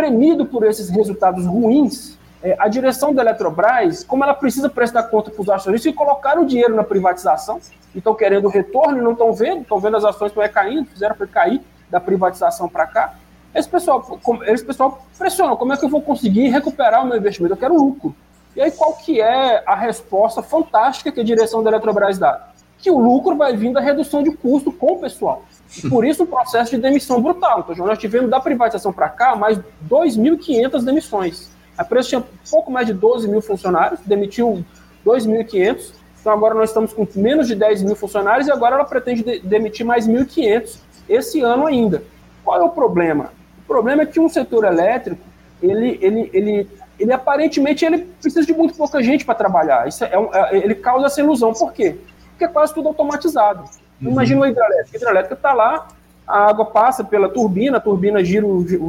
premido 0.00 0.46
por 0.46 0.64
esses 0.64 0.88
resultados 0.88 1.44
ruins, 1.44 2.18
é, 2.42 2.56
a 2.58 2.68
direção 2.68 3.12
da 3.12 3.20
Eletrobras, 3.20 4.02
como 4.02 4.24
ela 4.24 4.32
precisa 4.32 4.66
prestar 4.70 5.02
conta 5.04 5.30
para 5.30 5.42
os 5.42 5.48
acionistas, 5.50 5.92
e 5.92 5.94
colocaram 5.94 6.42
o 6.42 6.46
dinheiro 6.46 6.74
na 6.74 6.82
privatização, 6.82 7.60
e 7.94 7.98
estão 7.98 8.14
querendo 8.14 8.48
retorno 8.48 8.96
e 8.96 9.02
não 9.02 9.12
estão 9.12 9.30
vendo, 9.34 9.60
estão 9.60 9.78
vendo 9.78 9.98
as 9.98 10.04
ações 10.04 10.32
vai 10.32 10.48
caindo, 10.48 10.86
fizeram 10.86 11.14
para 11.14 11.26
cair 11.26 11.60
da 11.90 12.00
privatização 12.00 12.66
para 12.66 12.86
cá. 12.86 13.14
Esse 13.54 13.68
pessoal, 13.68 14.18
esse 14.46 14.64
pessoal 14.64 15.02
pressiona, 15.18 15.54
como 15.54 15.74
é 15.74 15.76
que 15.76 15.84
eu 15.84 15.90
vou 15.90 16.00
conseguir 16.00 16.48
recuperar 16.48 17.04
o 17.04 17.06
meu 17.06 17.18
investimento? 17.18 17.52
Eu 17.52 17.58
quero 17.58 17.74
lucro. 17.74 18.14
E 18.56 18.62
aí 18.62 18.70
qual 18.70 18.94
que 18.94 19.20
é 19.20 19.62
a 19.66 19.74
resposta 19.74 20.42
fantástica 20.42 21.12
que 21.12 21.20
a 21.20 21.24
direção 21.24 21.62
da 21.62 21.70
Eletrobras 21.70 22.16
dá? 22.18 22.48
Que 22.78 22.90
o 22.90 22.98
lucro 22.98 23.36
vai 23.36 23.54
vir 23.54 23.72
da 23.72 23.80
redução 23.80 24.22
de 24.22 24.30
custo 24.30 24.72
com 24.72 24.94
o 24.94 24.98
pessoal. 24.98 25.42
Por 25.88 26.04
isso 26.04 26.24
o 26.24 26.26
processo 26.26 26.72
de 26.72 26.78
demissão 26.78 27.22
brutal. 27.22 27.66
Então, 27.68 27.86
nós 27.86 27.98
tivemos 27.98 28.28
da 28.28 28.40
privatização 28.40 28.92
para 28.92 29.08
cá 29.08 29.36
mais 29.36 29.58
2.500 29.88 30.84
demissões. 30.84 31.50
A 31.78 31.82
empresa 31.82 32.08
tinha 32.08 32.24
pouco 32.50 32.70
mais 32.70 32.86
de 32.86 32.92
12 32.92 33.28
mil 33.28 33.40
funcionários, 33.40 34.00
demitiu 34.04 34.64
2.500. 35.04 35.92
Então 36.20 36.32
agora 36.32 36.54
nós 36.54 36.68
estamos 36.68 36.92
com 36.92 37.06
menos 37.16 37.48
de 37.48 37.54
10 37.54 37.82
mil 37.84 37.96
funcionários 37.96 38.46
e 38.46 38.52
agora 38.52 38.74
ela 38.74 38.84
pretende 38.84 39.22
de 39.22 39.40
demitir 39.40 39.86
mais 39.86 40.06
1.500 40.06 40.78
esse 41.08 41.40
ano 41.40 41.66
ainda. 41.66 42.02
Qual 42.44 42.60
é 42.60 42.62
o 42.62 42.68
problema? 42.68 43.32
O 43.64 43.66
problema 43.66 44.02
é 44.02 44.06
que 44.06 44.20
um 44.20 44.28
setor 44.28 44.64
elétrico, 44.64 45.22
ele, 45.62 45.98
ele, 46.02 46.30
ele, 46.34 46.70
ele 46.98 47.12
aparentemente 47.12 47.84
ele 47.84 47.98
precisa 48.20 48.44
de 48.44 48.52
muito 48.52 48.74
pouca 48.74 49.02
gente 49.02 49.24
para 49.24 49.34
trabalhar. 49.34 49.88
Isso 49.88 50.04
é, 50.04 50.18
um, 50.18 50.34
é, 50.34 50.56
ele 50.56 50.74
causa 50.74 51.06
essa 51.06 51.20
ilusão. 51.20 51.54
Por 51.54 51.72
quê? 51.72 51.96
Porque 52.30 52.44
é 52.44 52.48
quase 52.48 52.74
tudo 52.74 52.88
automatizado. 52.88 53.64
Uhum. 54.00 54.10
Imagina 54.12 54.40
uma 54.40 54.48
hidrelétrica. 54.48 54.96
A 54.96 54.96
hidrelétrica 54.96 55.34
está 55.34 55.52
lá, 55.52 55.88
a 56.26 56.48
água 56.48 56.64
passa 56.64 57.02
pela 57.02 57.28
turbina, 57.28 57.78
a 57.78 57.80
turbina 57.80 58.24
gira, 58.24 58.46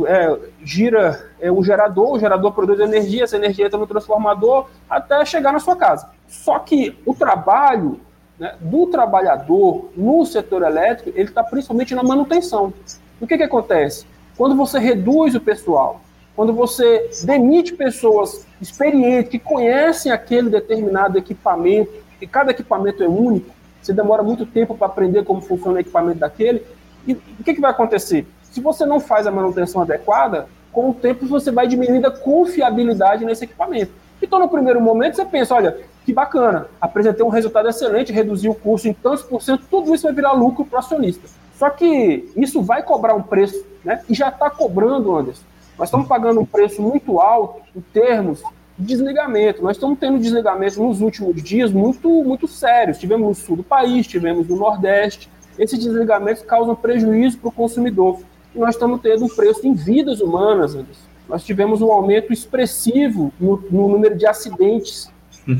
é, 0.07 0.39
gira 0.63 1.25
é, 1.39 1.51
o 1.51 1.63
gerador, 1.63 2.13
o 2.13 2.19
gerador 2.19 2.51
produz 2.53 2.79
energia, 2.79 3.23
essa 3.23 3.35
energia 3.35 3.65
entra 3.65 3.79
no 3.79 3.87
transformador 3.87 4.67
até 4.89 5.25
chegar 5.25 5.51
na 5.51 5.59
sua 5.59 5.75
casa. 5.75 6.09
Só 6.27 6.59
que 6.59 6.97
o 7.05 7.15
trabalho 7.15 7.99
né, 8.37 8.55
do 8.59 8.87
trabalhador 8.87 9.89
no 9.95 10.25
setor 10.25 10.63
elétrico, 10.63 11.17
ele 11.17 11.29
está 11.29 11.43
principalmente 11.43 11.95
na 11.95 12.03
manutenção. 12.03 12.73
O 13.19 13.27
que, 13.27 13.37
que 13.37 13.43
acontece? 13.43 14.05
Quando 14.37 14.55
você 14.55 14.79
reduz 14.79 15.35
o 15.35 15.41
pessoal, 15.41 16.01
quando 16.35 16.53
você 16.53 17.09
demite 17.23 17.73
pessoas 17.73 18.45
experientes, 18.61 19.29
que 19.29 19.39
conhecem 19.39 20.11
aquele 20.11 20.49
determinado 20.49 21.17
equipamento, 21.17 21.91
e 22.21 22.27
cada 22.27 22.51
equipamento 22.51 23.03
é 23.03 23.07
único, 23.07 23.49
você 23.81 23.93
demora 23.93 24.21
muito 24.21 24.45
tempo 24.45 24.75
para 24.75 24.87
aprender 24.87 25.23
como 25.23 25.41
funciona 25.41 25.77
o 25.77 25.79
equipamento 25.79 26.19
daquele. 26.19 26.63
E 27.07 27.13
o 27.13 27.43
que, 27.43 27.53
que 27.53 27.61
vai 27.61 27.71
acontecer? 27.71 28.27
Se 28.43 28.61
você 28.61 28.85
não 28.85 28.99
faz 28.99 29.25
a 29.25 29.31
manutenção 29.31 29.81
adequada, 29.81 30.47
com 30.71 30.89
o 30.89 30.93
tempo 30.93 31.25
você 31.25 31.51
vai 31.51 31.67
diminuindo 31.67 32.07
a 32.07 32.11
confiabilidade 32.11 33.25
nesse 33.25 33.45
equipamento. 33.45 33.91
Então, 34.21 34.39
no 34.39 34.47
primeiro 34.47 34.79
momento, 34.79 35.15
você 35.15 35.25
pensa: 35.25 35.55
olha, 35.55 35.77
que 36.05 36.13
bacana, 36.13 36.67
apresentei 36.79 37.25
um 37.25 37.29
resultado 37.29 37.67
excelente, 37.67 38.13
reduzi 38.13 38.47
o 38.47 38.55
custo 38.55 38.87
em 38.87 38.93
tantos 38.93 39.23
por 39.23 39.41
cento, 39.41 39.65
tudo 39.69 39.93
isso 39.93 40.03
vai 40.03 40.13
virar 40.13 40.33
lucro 40.33 40.65
para 40.65 40.77
o 40.77 40.79
acionista. 40.79 41.27
Só 41.55 41.69
que 41.69 42.31
isso 42.35 42.61
vai 42.61 42.83
cobrar 42.83 43.13
um 43.13 43.21
preço, 43.21 43.65
né? 43.83 44.01
E 44.09 44.13
já 44.13 44.29
está 44.29 44.49
cobrando, 44.49 45.15
Anderson. 45.15 45.43
Nós 45.77 45.87
estamos 45.87 46.07
pagando 46.07 46.39
um 46.39 46.45
preço 46.45 46.81
muito 46.81 47.19
alto 47.19 47.61
em 47.75 47.81
termos 47.81 48.43
desligamento. 48.81 49.61
Nós 49.61 49.77
estamos 49.77 49.97
tendo 49.99 50.19
desligamentos 50.19 50.77
nos 50.77 51.01
últimos 51.01 51.41
dias 51.41 51.71
muito, 51.71 52.09
muito 52.23 52.47
sérios. 52.47 52.97
Tivemos 52.97 53.27
no 53.27 53.35
sul 53.35 53.57
do 53.57 53.63
país, 53.63 54.07
tivemos 54.07 54.47
no 54.47 54.55
Nordeste. 54.55 55.29
Esses 55.57 55.79
desligamentos 55.79 56.43
causam 56.43 56.75
prejuízo 56.75 57.37
para 57.37 57.49
o 57.49 57.51
consumidor. 57.51 58.19
E 58.53 58.59
nós 58.59 58.75
estamos 58.75 59.01
tendo 59.01 59.25
um 59.25 59.29
preço 59.29 59.65
em 59.65 59.73
vidas 59.73 60.19
humanas, 60.21 60.75
Anderson. 60.75 61.11
Nós 61.27 61.43
tivemos 61.43 61.81
um 61.81 61.91
aumento 61.91 62.33
expressivo 62.33 63.31
no, 63.39 63.57
no 63.71 63.87
número 63.87 64.17
de 64.17 64.25
acidentes 64.25 65.09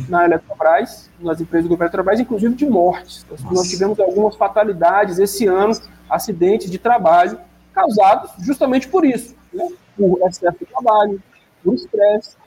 na 0.09 0.25
Eletrobras, 0.25 1.09
nas 1.19 1.39
empresas 1.41 1.65
do 1.65 1.69
governo 1.69 1.89
Eletrobras, 1.89 2.19
inclusive 2.19 2.53
de 2.55 2.65
mortes. 2.65 3.25
Nossa. 3.29 3.53
Nós 3.53 3.69
tivemos 3.69 3.99
algumas 3.99 4.35
fatalidades 4.35 5.17
esse 5.17 5.47
ano, 5.47 5.73
acidentes 6.09 6.69
de 6.69 6.77
trabalho, 6.77 7.39
causados 7.73 8.31
justamente 8.39 8.87
por 8.87 9.05
isso, 9.05 9.35
né? 9.53 9.67
por 9.97 10.19
excesso 10.27 10.57
de 10.59 10.65
trabalho, 10.65 11.21
por 11.63 11.73
estresse? 11.73 12.40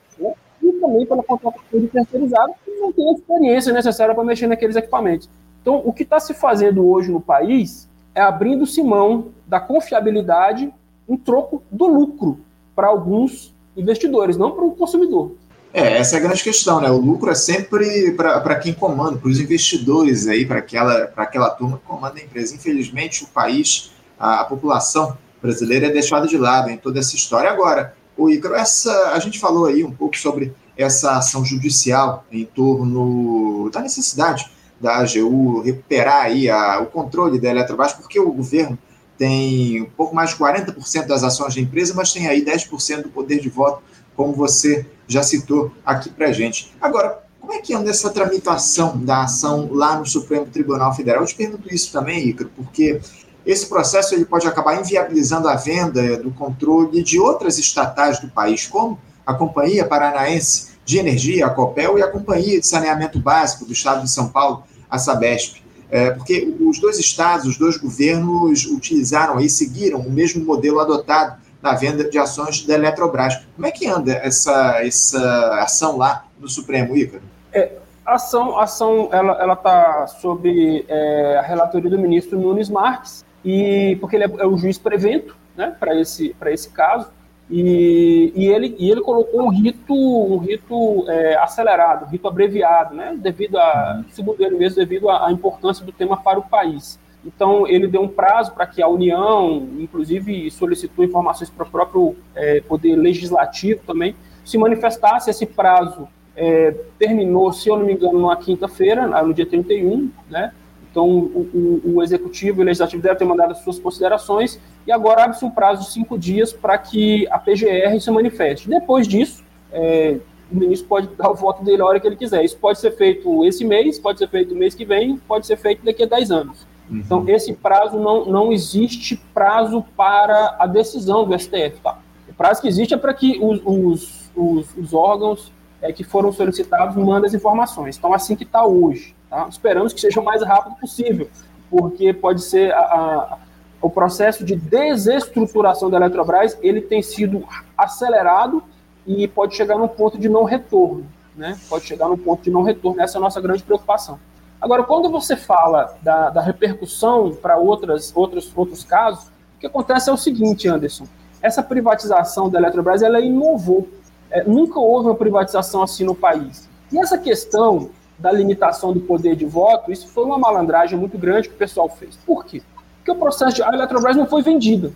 E 0.68 0.73
também 0.80 1.06
pela 1.06 1.23
contratação 1.23 1.80
de 1.80 1.87
terceirizados 1.88 2.54
que 2.64 2.71
não 2.73 2.92
tem 2.92 3.09
a 3.09 3.12
experiência 3.12 3.73
necessária 3.73 4.14
para 4.14 4.25
mexer 4.25 4.47
naqueles 4.47 4.76
equipamentos. 4.76 5.28
Então, 5.61 5.83
o 5.85 5.92
que 5.92 6.02
está 6.02 6.21
se 6.21 6.35
fazendo 6.35 6.87
hoje 6.87 7.11
no 7.11 7.21
país 7.21 7.88
é 8.14 8.21
abrindo-se 8.21 8.83
mão 8.83 9.28
da 9.47 9.59
confiabilidade 9.59 10.73
em 11.09 11.16
troco 11.16 11.62
do 11.71 11.87
lucro 11.87 12.40
para 12.75 12.88
alguns 12.88 13.54
investidores, 13.76 14.37
não 14.37 14.52
para 14.52 14.64
o 14.64 14.73
consumidor. 14.73 15.33
É, 15.73 15.99
essa 15.99 16.14
é 16.14 16.18
a 16.18 16.23
grande 16.23 16.42
questão, 16.42 16.80
né? 16.80 16.88
O 16.88 16.99
lucro 16.99 17.30
é 17.30 17.35
sempre 17.35 18.12
para 18.12 18.54
quem 18.54 18.73
comanda, 18.73 19.18
para 19.18 19.28
os 19.28 19.40
investidores 19.40 20.28
aí, 20.28 20.47
para 20.47 20.61
aquela, 20.61 21.12
aquela 21.16 21.50
turma 21.50 21.78
que 21.78 21.85
comanda 21.85 22.21
a 22.21 22.23
empresa. 22.23 22.54
Infelizmente, 22.54 23.25
o 23.25 23.26
país, 23.26 23.90
a, 24.16 24.42
a, 24.42 24.44
população 24.44 25.18
brasileira 25.42 25.87
é 25.87 25.90
deixada 25.90 26.28
de 26.28 26.38
lado 26.38 26.71
em 26.71 26.76
toda 26.76 27.00
essa 27.00 27.16
história. 27.16 27.50
Agora, 27.50 27.92
o 28.16 28.30
Icaro, 28.30 28.54
essa, 28.54 29.11
a 29.12 29.18
gente 29.18 29.38
falou 29.38 29.66
aí 29.66 29.85
um 29.85 29.90
pouco 29.90 30.16
sobre 30.16 30.54
essa 30.76 31.18
ação 31.18 31.44
judicial 31.44 32.25
em 32.30 32.44
torno 32.44 33.71
da 33.71 33.80
necessidade 33.80 34.50
da 34.80 34.99
AGU 34.99 35.62
recuperar 35.62 36.25
aí 36.25 36.50
a, 36.50 36.80
o 36.80 36.87
controle 36.87 37.40
da 37.40 37.49
Eletrobras, 37.50 37.92
porque 37.92 38.18
o 38.18 38.30
governo 38.33 38.78
tem 39.16 39.83
um 39.83 39.90
pouco 39.90 40.14
mais 40.14 40.30
de 40.30 40.37
40% 40.37 41.06
das 41.06 41.23
ações 41.23 41.54
da 41.54 41.61
empresa, 41.61 41.94
mas 41.94 42.12
tem 42.12 42.26
aí 42.26 42.44
10% 42.44 43.02
do 43.02 43.09
poder 43.09 43.40
de 43.40 43.49
voto, 43.49 43.83
como 44.16 44.33
você 44.33 44.87
já 45.06 45.23
citou 45.23 45.73
aqui 45.85 46.11
para 46.11 46.33
gente. 46.33 46.75
Agora, 46.80 47.23
como 47.40 47.52
é 47.52 47.61
que 47.61 47.75
anda 47.75 47.90
essa 47.90 48.11
tramitação 48.11 48.99
da 48.99 49.25
ação 49.25 49.68
lá 49.73 49.99
no 49.99 50.06
Supremo 50.06 50.47
Tribunal 50.47 50.94
Federal? 50.94 51.23
Eu 51.23 51.26
te 51.26 51.35
pergunto 51.35 51.73
isso 51.73 51.92
também, 51.92 52.28
Icaro, 52.28 52.50
porque 52.56 53.00
esse 53.46 53.66
processo 53.68 54.14
ele 54.14 54.24
pode 54.24 54.46
acabar 54.46 54.80
inviabilizando 54.80 55.48
a 55.48 55.54
venda 55.54 56.16
do 56.18 56.30
controle 56.30 57.02
de 57.02 57.20
outras 57.20 57.58
estatais 57.58 58.18
do 58.18 58.28
país, 58.28 58.66
como 58.66 58.98
a 59.26 59.34
Companhia 59.34 59.86
Paranaense 59.86 60.74
de 60.84 60.98
Energia, 60.98 61.46
a 61.46 61.50
COPEL, 61.50 61.98
e 61.98 62.02
a 62.02 62.10
Companhia 62.10 62.60
de 62.60 62.66
Saneamento 62.66 63.18
Básico 63.18 63.64
do 63.64 63.72
Estado 63.72 64.02
de 64.02 64.10
São 64.10 64.28
Paulo, 64.28 64.64
a 64.90 64.98
Sabesp. 64.98 65.62
É, 65.90 66.10
porque 66.10 66.54
os 66.60 66.80
dois 66.80 66.98
estados, 66.98 67.46
os 67.46 67.56
dois 67.56 67.76
governos 67.76 68.66
utilizaram 68.66 69.38
e 69.38 69.48
seguiram 69.48 70.00
o 70.00 70.10
mesmo 70.10 70.44
modelo 70.44 70.80
adotado 70.80 71.36
na 71.62 71.74
venda 71.74 72.04
de 72.04 72.18
ações 72.18 72.64
da 72.66 72.74
Eletrobras. 72.74 73.36
Como 73.54 73.66
é 73.66 73.70
que 73.70 73.86
anda 73.86 74.12
essa, 74.12 74.84
essa 74.84 75.60
ação 75.60 75.96
lá 75.96 76.26
no 76.38 76.48
Supremo, 76.48 76.96
Ícaro? 76.96 77.22
É, 77.52 77.72
a 78.04 78.14
ação, 78.14 78.58
a 78.58 78.64
ação 78.64 79.08
ela 79.12 79.54
está 79.54 80.06
sob 80.06 80.84
é, 80.88 81.38
a 81.38 81.42
relatoria 81.42 81.88
do 81.88 81.98
ministro 81.98 82.38
Nunes 82.38 82.68
Marques, 82.68 83.24
e, 83.44 83.96
porque 84.00 84.16
ele 84.16 84.24
é, 84.24 84.30
é 84.38 84.46
o 84.46 84.56
juiz 84.56 84.78
prevento 84.78 85.36
né, 85.56 85.74
para 85.78 85.98
esse, 86.00 86.34
esse 86.46 86.70
caso. 86.70 87.10
E, 87.50 88.32
e, 88.34 88.46
ele, 88.46 88.74
e 88.78 88.90
ele 88.90 89.02
colocou 89.02 89.42
um 89.42 89.48
rito, 89.48 89.94
um 89.94 90.38
rito 90.38 91.04
é, 91.08 91.36
acelerado, 91.36 92.06
um 92.06 92.08
rito 92.08 92.26
abreviado, 92.26 92.94
né, 92.94 93.14
devido 93.18 93.58
a, 93.58 94.02
segundo 94.10 94.42
ele 94.42 94.56
mesmo, 94.56 94.76
devido 94.76 95.10
à 95.10 95.30
importância 95.30 95.84
do 95.84 95.92
tema 95.92 96.16
para 96.16 96.38
o 96.38 96.42
país. 96.42 96.98
Então, 97.24 97.66
ele 97.66 97.86
deu 97.86 98.02
um 98.02 98.08
prazo 98.08 98.52
para 98.52 98.66
que 98.66 98.82
a 98.82 98.88
União, 98.88 99.68
inclusive 99.78 100.50
solicitou 100.50 101.04
informações 101.04 101.48
para 101.48 101.66
o 101.66 101.70
próprio 101.70 102.16
é, 102.34 102.60
Poder 102.60 102.96
Legislativo 102.96 103.80
também, 103.86 104.14
se 104.44 104.58
manifestasse. 104.58 105.30
Esse 105.30 105.46
prazo 105.46 106.06
é, 106.36 106.74
terminou, 106.98 107.50
se 107.52 107.68
eu 107.68 107.78
não 107.78 107.86
me 107.86 107.94
engano, 107.94 108.26
na 108.26 108.36
quinta-feira, 108.36 109.06
no 109.22 109.32
dia 109.32 109.46
31, 109.46 110.10
né? 110.28 110.52
Então, 110.94 111.08
o, 111.08 111.82
o, 111.84 111.96
o, 111.96 112.02
Executivo 112.04 112.60
e 112.60 112.62
o 112.62 112.64
Legislativo 112.64 113.02
devem 113.02 113.18
ter 113.18 113.24
mandado 113.24 113.50
as 113.50 113.58
suas 113.64 113.80
considerações 113.80 114.60
e 114.86 114.92
agora 114.92 115.24
abre-se 115.24 115.44
um 115.44 115.50
prazo 115.50 115.82
de 115.82 115.90
cinco 115.90 116.16
dias 116.16 116.52
para 116.52 116.78
que 116.78 117.26
a 117.33 117.38
PGR 117.38 117.98
se 118.00 118.12
manifeste. 118.12 118.68
Depois 118.68 119.09
disso, 119.09 119.42
é, 119.72 120.18
o 120.52 120.57
ministro 120.57 120.87
pode 120.87 121.09
dar 121.16 121.33
o 121.33 121.35
voto 121.35 121.64
dele 121.64 121.83
a 121.83 121.85
hora 121.85 121.98
que 121.98 122.07
ele 122.07 122.14
quiser. 122.14 122.44
Isso 122.44 122.57
pode 122.59 122.78
ser 122.78 122.92
feito 122.92 123.44
esse 123.44 123.64
mês, 123.64 123.98
pode 123.98 124.20
ser 124.20 124.28
feito 124.28 124.54
no 124.54 124.61
mês 124.61 124.72
que 124.76 124.85
vem, 124.85 125.16
pode 125.16 125.48
ser 125.48 125.57
feito 125.57 125.85
daqui 125.85 126.04
a 126.04 126.07
10 126.07 126.30
anos. 126.30 126.64
Uhum. 126.88 126.98
Então, 126.98 127.28
esse 127.28 127.52
prazo 127.54 127.98
não, 127.98 128.26
não 128.26 128.52
existe 128.52 129.16
prazo 129.35 129.85
para 129.96 130.54
a 130.61 130.66
decisão 130.68 131.24
do 131.24 131.37
STF. 131.37 131.80
Tá? 131.83 131.98
O 132.28 132.35
prazo 132.35 132.62
que 132.62 132.68
existe 132.68 132.94
é 132.94 132.96
para 132.96 133.12
que 133.12 133.37
os, 133.42 133.61
os, 133.64 134.30
os, 134.37 134.76
os 134.76 134.94
órgãos 134.94 135.52
é, 135.83 135.92
que 135.92 136.04
foram 136.04 136.30
solicitados 136.30 136.94
mandem 136.94 137.26
as 137.26 137.35
informações. 137.35 137.98
Então, 137.98 138.14
assim 138.14 138.37
que 138.37 138.44
está 138.44 138.64
hoje. 138.64 139.12
Tá? 139.35 139.49
Esperamos 139.49 139.92
que 139.92 140.01
seja 140.01 140.20
o 140.20 140.25
mais 140.25 140.44
rápido 140.44 140.77
possível, 140.77 141.29
porque 141.68 142.12
pode 142.12 142.40
ser 142.40 142.73
a, 142.73 142.79
a, 142.79 143.38
o 143.83 143.90
processo 143.90 144.44
de 144.44 144.55
desestruturação 144.55 145.90
da 145.90 145.97
Eletrobras 145.97 146.57
ele 146.62 146.81
tem 146.81 147.03
sido 147.03 147.44
acelerado 147.77 148.62
e 149.05 149.27
pode 149.27 149.57
chegar 149.57 149.77
num 149.77 149.88
ponto 149.88 150.16
de 150.16 150.29
não 150.29 150.44
retorno. 150.44 151.05
Né? 151.35 151.59
Pode 151.68 151.85
chegar 151.85 152.09
num 152.09 152.16
ponto 152.16 152.44
de 152.44 152.51
não 152.51 152.62
retorno. 152.62 153.01
Essa 153.01 153.16
é 153.16 153.18
a 153.18 153.23
nossa 153.23 153.40
grande 153.40 153.64
preocupação. 153.64 154.20
Agora, 154.61 154.85
quando 154.85 155.11
você 155.11 155.35
fala 155.35 155.97
da, 156.01 156.31
da 156.31 156.40
repercussão 156.40 157.35
para 157.35 157.57
outros, 157.57 158.12
outros 158.55 158.85
casos, 158.85 159.25
o 159.57 159.59
que 159.59 159.66
acontece 159.66 160.09
é 160.09 160.12
o 160.12 160.16
seguinte, 160.16 160.68
Anderson. 160.68 161.09
Essa 161.42 161.61
privatização 161.61 162.49
da 162.49 162.61
Eletrobras 162.61 163.03
ela 163.03 163.18
inovou. 163.20 163.88
É, 164.31 164.44
nunca 164.44 164.79
houve 164.79 165.09
uma 165.09 165.16
privatização 165.16 165.83
assim 165.83 166.05
no 166.05 166.14
país. 166.14 166.68
E 166.92 166.99
essa 167.01 167.18
questão 167.18 167.90
da 168.18 168.31
limitação 168.31 168.92
do 168.92 169.00
poder 169.00 169.37
de 169.37 169.44
voto, 169.44 169.90
isso 169.90 170.09
foi 170.09 170.24
uma 170.24 170.38
malandragem 170.38 170.98
muito 170.98 171.18
grande 171.18 171.48
que 171.48 171.55
o 171.55 171.59
pessoal 171.59 171.88
fez. 171.88 172.16
Por 172.16 172.44
quê? 172.44 172.62
Porque 172.98 173.11
o 173.11 173.16
processo 173.16 173.57
de. 173.57 173.62
A 173.62 173.68
Eletrobras 173.72 174.16
não 174.16 174.27
foi 174.27 174.42
vendida. 174.42 174.92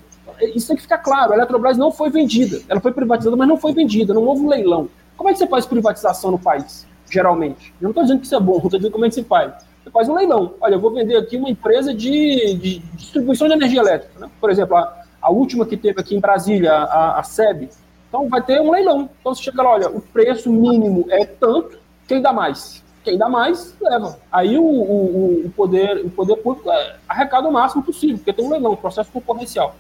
Isso 0.54 0.68
tem 0.68 0.76
que 0.76 0.82
ficar 0.82 0.98
claro: 0.98 1.32
a 1.32 1.36
Eletrobras 1.36 1.76
não 1.76 1.90
foi 1.90 2.10
vendida. 2.10 2.60
Ela 2.68 2.80
foi 2.80 2.92
privatizada, 2.92 3.36
mas 3.36 3.48
não 3.48 3.56
foi 3.56 3.72
vendida. 3.72 4.14
Não 4.14 4.24
houve 4.24 4.42
um 4.42 4.48
leilão. 4.48 4.88
Como 5.16 5.28
é 5.28 5.32
que 5.32 5.38
você 5.38 5.46
faz 5.46 5.66
privatização 5.66 6.30
no 6.30 6.38
país, 6.38 6.86
geralmente? 7.10 7.74
Eu 7.80 7.84
não 7.84 7.90
estou 7.90 8.04
dizendo 8.04 8.20
que 8.20 8.26
isso 8.26 8.36
é 8.36 8.40
bom, 8.40 8.56
estou 8.64 8.70
dizendo 8.70 8.92
como 8.92 9.04
é 9.04 9.08
que 9.08 9.16
se 9.16 9.24
faz. 9.24 9.52
Você 9.82 9.90
faz 9.90 10.08
um 10.08 10.14
leilão. 10.14 10.54
Olha, 10.60 10.74
eu 10.74 10.80
vou 10.80 10.92
vender 10.92 11.16
aqui 11.16 11.36
uma 11.36 11.50
empresa 11.50 11.92
de, 11.92 12.54
de 12.54 12.78
distribuição 12.94 13.48
de 13.48 13.54
energia 13.54 13.80
elétrica. 13.80 14.18
Né? 14.20 14.30
Por 14.40 14.50
exemplo, 14.50 14.76
a, 14.76 15.02
a, 15.20 15.30
última 15.30 15.66
que 15.66 15.76
teve 15.76 16.00
aqui 16.00 16.14
em 16.14 16.20
Brasília, 16.20 16.72
a, 16.72 17.18
a 17.18 17.22
SEB. 17.22 17.68
Então 18.08 18.28
vai 18.28 18.42
ter 18.42 18.60
um 18.60 18.70
leilão. 18.70 19.08
Então 19.20 19.34
você 19.34 19.42
chega 19.42 19.62
lá, 19.62 19.70
olha, 19.70 19.90
o 19.90 20.00
preço 20.00 20.50
mínimo 20.50 21.06
é 21.10 21.24
tanto, 21.24 21.78
quem 22.06 22.22
dá 22.22 22.32
mais? 22.32 22.82
Quem 23.08 23.16
dá 23.16 23.28
mais, 23.28 23.74
leva. 23.80 24.18
Aí 24.30 24.58
o, 24.58 24.62
o, 24.62 25.46
o, 25.46 25.50
poder, 25.56 26.04
o 26.04 26.10
poder 26.10 26.36
público 26.36 26.70
é, 26.70 26.96
arrecada 27.08 27.48
o 27.48 27.52
máximo 27.52 27.82
possível, 27.82 28.18
porque 28.18 28.32
tem 28.34 28.44
um 28.44 28.50
leilão, 28.50 28.76
processo 28.76 29.10
concorrencial. 29.10 29.74